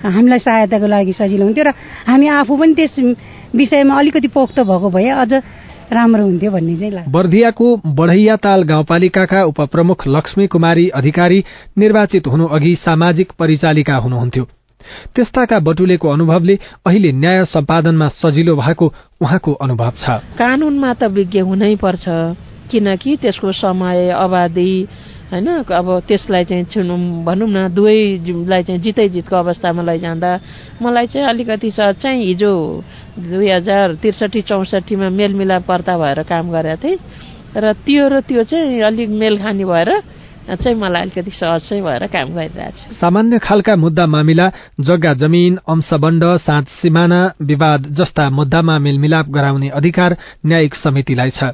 हामीलाई 0.00 0.38
सहायताको 0.40 0.86
लागि 0.86 1.12
सजिलो 1.12 1.44
हुन्थ्यो 1.44 1.64
र 1.64 1.70
हामी 2.08 2.26
आफू 2.40 2.56
पनि 2.56 2.74
त्यस 2.74 2.96
विषयमा 3.52 3.94
अलिकति 4.00 4.28
पोख्त 4.32 4.60
भएको 4.64 4.88
भए 4.90 5.08
अझ 5.12 5.32
राम्रो 5.92 6.24
हुन्थ्यो 6.24 6.50
भन्ने 6.50 6.76
चाहिँ 6.76 6.92
लाग्छ। 6.92 7.08
बर्दियाको 7.10 7.66
बढ़ैया 7.84 8.36
ताल 8.36 8.62
गाउँपालिकाका 8.62 9.42
उपप्रमुख 9.44 10.06
लक्ष्मी 10.08 10.46
कुमारी 10.46 10.88
अधिकारी 10.94 11.44
निर्वाचित 11.78 12.26
हुनु 12.26 12.46
अघि 12.46 12.74
सामाजिक 12.80 13.32
परिचालिका 13.38 13.96
हुनुहुन्थ्यो। 13.96 14.44
त्यस्ताका 15.14 15.58
बटुलेको 15.58 16.08
अनुभवले 16.08 16.54
अहिले 16.86 17.12
न्याय 17.12 17.44
सम्पादनमा 17.46 18.08
सजिलो 18.20 18.56
भएको 18.56 18.86
उहाँको 19.20 19.52
अनुभव 19.54 19.92
छ। 19.98 20.20
कानूनमा 20.38 20.90
त 20.94 21.02
विज्ञ 21.10 21.40
हुनै 21.40 21.74
पर्छ 21.76 22.04
किनकि 22.70 23.16
त्यसको 23.16 23.52
समय 23.52 24.08
अवधि 24.16 24.72
होइन 25.32 25.48
अब 25.62 25.88
त्यसलाई 26.08 26.44
चाहिँ 26.44 26.64
छुनु 26.64 26.94
भनौँ 27.22 27.48
न 27.48 27.68
दुवैलाई 27.70 28.62
चाहिँ 28.62 28.80
जितै 28.80 29.08
जितको 29.08 29.36
अवस्थामा 29.36 29.82
लैजाँदा 29.82 30.30
मलाई 30.82 31.06
चाहिँ 31.06 31.28
अलिकति 31.28 31.70
चाहिँ 31.70 32.24
हिजो 32.24 32.52
दुई 33.18 33.48
हजार 33.48 33.94
त्रिसठी 33.94 34.42
चौसठीमा 34.42 35.08
मेलमिलापकर्ता 35.08 35.94
भएर 35.98 36.22
काम 36.22 36.50
गरेको 36.50 36.82
थिएँ 36.82 36.98
र 37.56 37.72
त्यो 37.78 38.08
र 38.08 38.20
त्यो 38.20 38.42
चाहिँ 38.42 38.80
अलिक 38.80 39.08
मेलखानी 39.08 39.64
भएर 39.64 39.90
चाहिँ 40.54 40.76
मलाई 40.76 41.02
अलिकति 41.02 41.30
सहज 41.30 41.68
भएर 41.72 42.06
काम 42.06 42.34
गरिरहेको 42.34 42.94
सामान्य 42.94 43.38
खालका 43.38 43.76
मुद्दा 43.76 44.06
मामिला 44.06 44.50
जग्गा 44.80 45.14
जमिन 45.14 45.58
अंशबण्ड 45.68 46.24
साँच 46.36 46.68
सिमाना 46.82 47.20
विवाद 47.42 47.86
जस्ता 47.98 48.30
मुद्दामा 48.30 48.78
मेलमिलाप 48.78 49.28
गराउने 49.28 49.68
अधिकार 49.68 50.16
न्यायिक 50.46 50.74
समितिलाई 50.74 51.30
छ। 51.30 51.44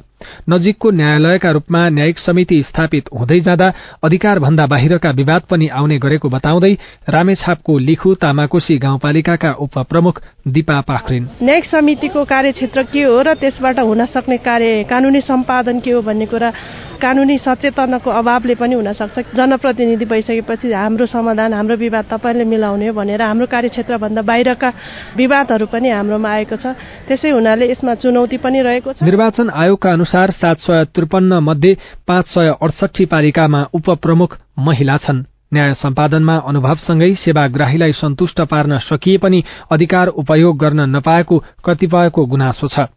नजिकको 0.49 0.91
न्यायालयका 0.91 1.51
रूपमा 1.51 1.81
न्यायिक 1.89 2.19
समिति 2.19 2.61
स्थापित 2.63 3.09
हुँदै 3.13 3.39
जाँदा 3.39 3.71
अधिकार 4.03 4.39
भन्दा 4.39 4.65
बाहिरका 4.65 5.11
विवाद 5.11 5.41
पनि 5.49 5.67
आउने 5.69 5.97
गरेको 5.99 6.29
बताउँदै 6.29 6.73
रामेछापको 7.09 7.77
लिखु 7.79 8.13
तामाकोशी 8.15 8.77
गाउँपालिकाका 8.77 9.51
उपप्रमुख 9.59 10.21
दिपा 10.47 10.79
पाखरिन। 10.81 11.23
न्यायिक 11.43 11.65
समितिको 11.65 12.23
कार्यक्षेत्र 12.25 12.83
के 12.83 13.03
हो 13.03 13.21
र 13.21 13.33
त्यसबाट 13.35 13.79
हुन 13.79 14.05
सक्ने 14.05 14.37
कार्य 14.39 14.83
कानूनी 14.89 15.21
सम्पादन 15.21 15.79
के 15.79 15.91
हो 15.91 16.01
भन्ने 16.01 16.25
कुरा 16.25 16.51
कानूनी 16.97 17.37
सचेतनाको 17.37 18.09
अभावले 18.09 18.55
पनि 18.55 18.75
हुन 18.75 18.91
सक्छ। 18.93 19.35
जनप्रतिनिधि 19.37 20.05
भइसकेपछि 20.05 20.71
हाम्रो 20.73 21.05
समाधान 21.05 21.53
हाम्रो 21.53 21.75
विवाद 21.77 22.05
तपाईँले 22.09 22.43
मिलाउने 22.43 22.91
भनेर 22.91 23.21
हाम्रो 23.21 23.45
कार्यक्षेत्रभन्दा 23.45 24.21
बाहिरका 24.21 24.69
विवादहरू 25.17 25.65
पनि 25.67 25.89
हाम्रोमा 25.89 26.29
आएको 26.29 26.55
छ। 26.57 26.73
त्यसै 27.05 27.29
हुनाले 27.29 27.69
यसमा 27.71 27.93
चुनौती 28.01 28.37
पनि 28.41 28.61
रहेको 28.61 28.93
छ। 28.93 29.03
निर्वाचन 29.03 29.49
आयोगका 29.53 29.89
अनुसार 30.07 30.31
सात 30.31 30.59
सय 30.59 30.83
त्रिपन्न 30.95 31.39
मध्ये 31.43 31.75
पाँच 32.07 32.27
सय 32.27 32.51
अडसठी 32.61 33.05
पालिकामा 33.05 33.63
उपप्रमुख 33.73 34.37
महिला 34.57 34.95
छन्। 34.97 35.23
न्याय 35.53 35.73
सम्पादनमा 35.73 36.35
अनुभवसँगै 36.47 37.11
सेवाग्राहीलाई 37.15 37.91
सन्तुष्ट 37.91 38.39
पार्न 38.47 38.77
सकिए 38.87 39.17
पनि 39.19 39.43
अधिकार 39.71 40.07
उपयोग 40.15 40.57
गर्न 40.57 40.79
नपाएको 40.95 41.43
कतिपयको 41.65 42.25
गुनासो 42.25 42.67
छ। 42.67 42.87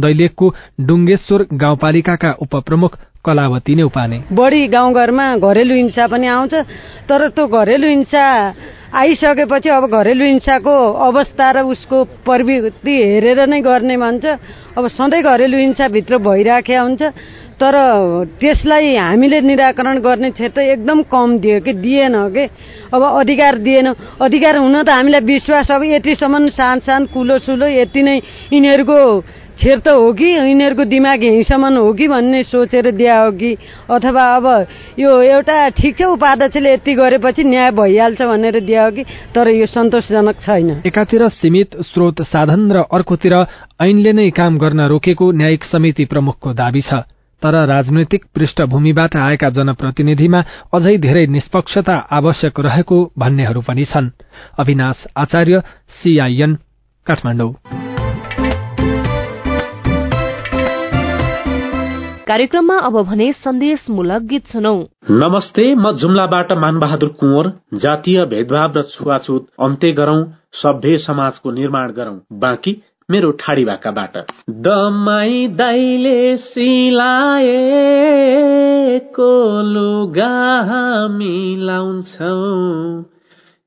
दैलेखको 0.00 0.46
डुङ्गेश्वर 0.80 1.46
गाउँपालिकाका 1.52 2.30
उपप्रमुख 2.40 2.92
कलावती 3.24 3.74
नै 3.74 3.82
उपाने। 3.82 4.18
बढी 4.32 4.66
गाउँघरमा 4.68 5.26
घरेलु 5.38 5.74
हिंसा 5.74 6.06
पनि 6.06 6.26
आउँछ 6.26 6.54
तर 7.08 7.28
त्यो 7.34 7.46
घरेलु 7.46 7.86
हिंसा 7.86 8.24
आइसकेपछि 8.94 9.68
अब 9.68 9.84
घरेलु 9.90 10.24
हिंसाको 10.24 10.76
अवस्था 11.08 11.50
र 11.50 11.58
उसको 11.66 12.04
प्रवृत्ति 12.24 12.94
हेरेर 13.02 13.40
नै 13.46 13.60
गर्ने 13.60 13.96
भन्छ। 13.96 14.24
अब 14.78 14.88
सधैँ 14.88 15.22
घरेलु 15.22 15.56
हिंसाभित्र 15.58 16.18
भइराखेका 16.18 16.80
हुन्छ 16.80 17.02
तर 17.58 17.74
त्यसलाई 18.38 18.94
हामीले 18.94 19.40
निराकरण 19.40 19.98
गर्ने 19.98 20.30
क्षेत्र 20.30 20.60
एकदम 20.78 21.02
कम 21.10 21.38
दियो 21.38 21.60
कि 21.60 21.72
दिएन 21.74 22.14
कि। 22.30 22.44
अब 22.94 23.02
अधिकार 23.02 23.58
दिएन 23.58 23.86
अधिकार 24.22 24.56
हुन 24.56 24.82
त 24.82 24.88
हामीलाई 24.88 25.20
विश्वास 25.26 25.70
अब 25.70 25.82
यतिसम्म 25.84 26.48
सान 26.54 26.78
सान 26.86 27.06
कुलो 27.12 27.38
सुलो 27.38 27.66
यति 27.66 28.02
नै 28.02 28.16
यिनीहरूको 28.54 28.98
छेर 29.58 29.78
त 29.78 29.88
हो 29.90 30.12
कि 30.12 30.24
यिनीहरूको 30.24 30.84
दिमाग 30.84 31.24
यहीँसम्म 31.24 31.76
हो 31.76 31.92
कि 31.92 32.06
भन्ने 32.08 32.42
सोचेर 32.44 32.90
दिया 32.94 33.18
हो 33.20 33.30
कि 33.32 33.50
अथवा 33.90 34.24
अब 34.36 34.46
यो 34.98 35.10
एउटा 35.22 35.68
ठिक 35.74 35.96
छ 35.98 36.02
उपाध्यक्षले 36.14 36.72
यति 36.72 36.94
गरेपछि 36.94 37.44
न्याय 37.44 37.70
भइहाल्छ 37.74 38.22
भनेर 38.22 38.60
दिया 38.60 38.84
हो 38.84 38.90
कि 38.90 39.04
तर 39.34 39.48
यो 39.50 39.66
सन्तोषजनक 39.66 40.36
छैन। 40.46 40.70
एकातिर 40.86 41.28
सीमित 41.28 41.76
स्रोत 41.90 42.22
साधन 42.30 42.70
र 42.72 42.84
अर्कोतिर 42.92 43.34
ऐनले 43.82 44.12
नै 44.12 44.30
काम 44.30 44.58
गर्न 44.58 44.80
रोकेको 44.88 45.30
न्यायिक 45.32 45.64
समिति 45.64 46.04
प्रमुखको 46.04 46.52
दावी 46.54 46.82
छ। 46.82 47.02
तर 47.42 47.54
राजनैतिक 47.66 48.24
पृष्ठभूमिबाट 48.34 49.16
आएका 49.16 49.50
जनप्रतिनिधिमा 49.50 50.40
अझै 50.74 50.96
धेरै 50.98 51.26
निष्पक्षता 51.26 51.96
आवश्यक 52.10 52.60
रहेको 52.60 52.98
भन्नेहरू 53.18 53.60
पनि 53.62 53.84
छन्। 53.84 54.10
अविनाश 54.58 55.06
आचार्य 55.16 55.62
सीआईएन 55.98 56.54
काठमाडौँ। 57.06 57.77
कार्यक्रममा 62.28 62.74
अब 62.86 62.96
भने 63.02 63.26
सन्देशमूलक 63.34 64.22
गीत 64.22 64.46
सुनौ। 64.46 64.72
नमस्ते 65.10 65.64
म 65.74 65.92
जुम्लाबाट 65.92 66.52
मानबहादुर 66.52 67.08
कुँवर 67.20 67.46
जातीय 67.74 68.24
भेदभाव 68.24 68.76
र 68.76 68.82
छुवाछुत 68.90 69.46
अन्त्य 69.60 69.92
गरौं 69.92 70.20
सभ्य 70.60 70.98
समाजको 70.98 71.50
निर्माण 71.50 71.92
गरौं। 71.92 72.16
बाँकी 72.38 72.72
मेरो 73.08 73.30
ठाडी 73.40 73.64
भाकाबाट। 73.64 74.18
दमाई 74.66 75.46
दाइले 75.56 76.20
सिलाए 76.36 77.56
लुगा 79.72 80.34
मिलाउँछौ 81.08 82.36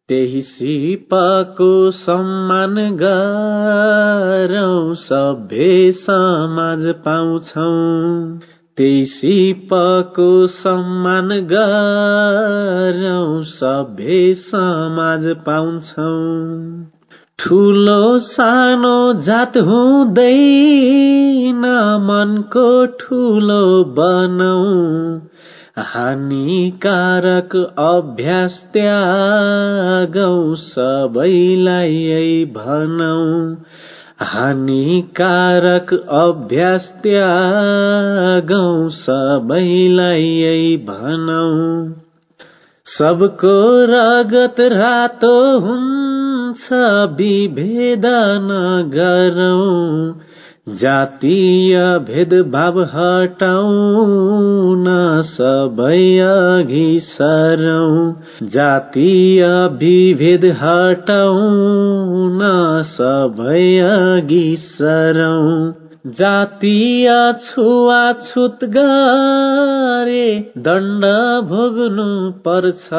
त्यही 0.10 0.42
सिपको 0.42 1.74
सम्मान 1.98 2.76
गरौं 3.02 4.94
सभ्य 5.02 5.92
समाज 5.98 6.88
पाउँछौ। 7.06 7.70
त्यही 8.82 9.06
सिपको 9.06 10.48
सम्मान 10.48 11.30
गरौँ 11.30 13.44
सभ्य 13.44 14.34
समाज 14.34 15.36
पाउँछौ। 15.46 16.18
ठुलो 17.40 18.20
सानो 18.20 19.14
जात 19.14 19.58
हुँदैन 19.58 21.62
मनको 22.02 22.86
ठुलो 22.86 23.84
बनौ 23.84 24.62
हानिकारक 25.78 27.76
अभ्यास 27.80 28.66
त्यागौ 28.74 30.56
सबैलाई 30.56 32.46
भनौ 32.46 33.56
हानिकारक 34.22 35.94
अभ्यास 36.10 36.94
त्यागौ 37.04 38.90
सबैलाई 38.90 40.24
यही 40.24 40.78
भनौ। 40.78 41.48
सबको 42.86 43.56
रगत 43.86 44.56
रातो 44.60 45.60
हुन्छ 45.60 46.70
विभेद 47.18 48.06
नगरौँ 48.50 50.31
जातीय 50.70 51.78
भेदभाव 51.78 52.82
हटाउन 52.82 54.86
सबै 55.30 56.20
अघि 56.20 57.00
सरौँ 57.04 58.50
जातीय 58.50 59.44
विभेद 59.80 60.46
हटाउन 60.46 62.40
सबै 62.92 63.80
अघि 63.80 64.56
सरौँ 64.60 65.74
जातीय 66.08 67.10
छुवाछुत 67.46 68.64
गरे 68.64 70.54
दण्ड 70.58 71.06
भोग्नु 71.50 72.32
पर्छ। 72.48 72.90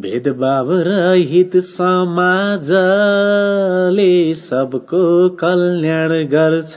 भेदभाव 0.00 0.68
रहित 0.86 1.56
समाजले 1.56 4.34
सबको 4.34 5.28
कल्याण 5.28 6.26
गर्छ। 6.34 6.76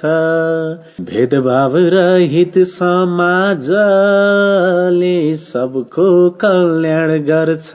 भेदभाव 1.05 1.77
रहित 1.93 2.57
समाजले 2.57 5.35
सबको 5.35 6.29
कल्याण 6.29 7.25
गर्छ। 7.25 7.71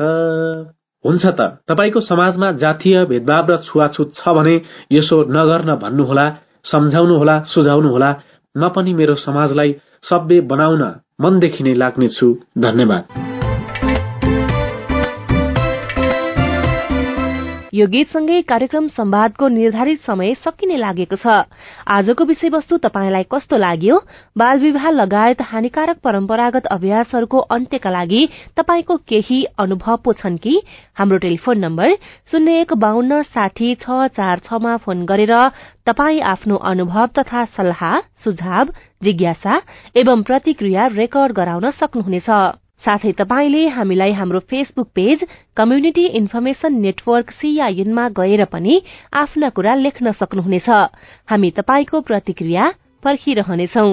हुन्छ 1.05 1.27
त 1.27 1.41
तपाईँको 1.69 2.01
समाजमा 2.01 2.53
जातीय 2.63 3.05
भेदभाव 3.05 3.51
र 3.51 3.57
छुवाछुत 3.57 4.15
छ 4.15 4.29
भने 4.29 4.61
यसो 4.93 5.25
नगर्न 5.31 5.79
भन्नुहोला 5.83 6.31
सम्झाउनुहोला 6.65 7.43
सुझाउनुहोला। 7.55 8.15
म 8.55 8.69
पनि 8.69 8.95
मेरो 8.95 9.15
समाजलाई 9.15 9.75
सभ्य 10.03 10.41
बनाउन 10.51 10.83
मनदेखि 11.21 11.65
नै 11.65 11.75
लाग्नेछु। 11.75 12.35
धन्यवाद। 12.59 13.36
यो 17.75 17.87
गीतसँगै 17.87 18.41
कार्यक्रम 18.43 18.87
सम्वादको 18.89 19.47
निर्धारित 19.49 20.01
समय 20.01 20.35
सकिने 20.39 20.77
लागेको 20.77 21.17
छ। 21.17 21.27
आजको 21.85 22.25
विषयवस्तु 22.25 22.77
तपाईँलाई 22.79 23.25
कस्तो 23.27 23.57
लाग्यो? 23.57 23.97
बाल 24.39 24.59
विवाह 24.61 24.91
लगायत 24.91 25.43
हानिकारक 25.43 25.99
परम्परागत 25.99 26.67
अभ्यासहरूको 26.67 27.39
अन्त्यका 27.51 27.91
लागि 27.91 28.23
तपाईँको 28.57 28.97
केही 29.09 29.43
अनुभव 29.59 29.97
पो 30.05 30.13
छन् 30.15 30.39
कि? 30.39 30.55
हाम्रो 30.95 31.19
टेलिफोन 31.19 31.59
नम्बर 31.59 31.95
शून्य 32.31 32.61
एक 32.61 32.73
बान्न 32.79 33.23
साठी 33.35 33.75
छ 33.83 34.07
चार 34.15 34.39
छमा 34.47 34.77
फोन 34.87 35.05
गरेर 35.05 35.35
तपाई 35.87 36.21
आफ्नो 36.35 36.57
अनुभव 36.71 37.07
तथा 37.19 37.45
सल्लाह 37.57 37.99
सुझाव 38.23 38.71
जिज्ञासा 39.03 39.61
एवं 39.97 40.23
प्रतिक्रिया 40.23 40.87
रेकर्ड 40.95 41.33
गराउन 41.33 41.71
सक्नुहुनेछ। 41.81 42.31
साथै 42.87 43.13
तपाईले 43.19 43.63
हामीलाई 43.77 44.13
हाम्रो 44.13 44.41
Facebook 44.51 44.89
page 44.95 45.25
community 45.57 46.05
information 46.19 46.75
network 46.81 47.31
सीआईएनमा 47.39 48.09
गएर 48.19 48.45
पनि 48.53 48.75
आफ्ना 49.23 49.49
कुरा 49.57 49.75
लेख्न 49.75 50.13
सक्नुहुनेछ। 50.21 50.69
हामी 51.31 51.51
तपाईको 51.59 52.01
प्रतिक्रिया 52.11 52.65
पर्खिरहनेछौ। 53.03 53.89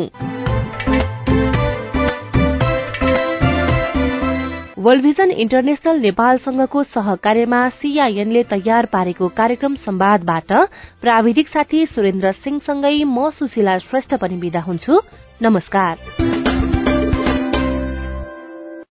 वर्ल्ड 4.78 5.04
भिजन 5.04 5.30
इन्टरनेशनल 5.32 6.00
नेपालसँगको 6.00 6.84
सहकार्यमा 6.84 7.62
सीआईएनले 7.82 8.42
तयार 8.44 8.86
पारेको 8.94 9.28
कार्यक्रम 9.38 9.76
सम्वादबाट 9.86 10.52
प्राविधिक 11.02 11.48
साथी 11.48 11.86
सुरेन्द्र 11.96 12.32
सिंहसँगै 12.44 12.98
म 13.04 13.30
सुशीला 13.40 13.78
श्रेष्ठ 13.88 14.16
पनि 14.20 14.36
विदा 14.44 14.62
हुन्छु। 14.62 15.00
नमस्कार। 15.42 16.63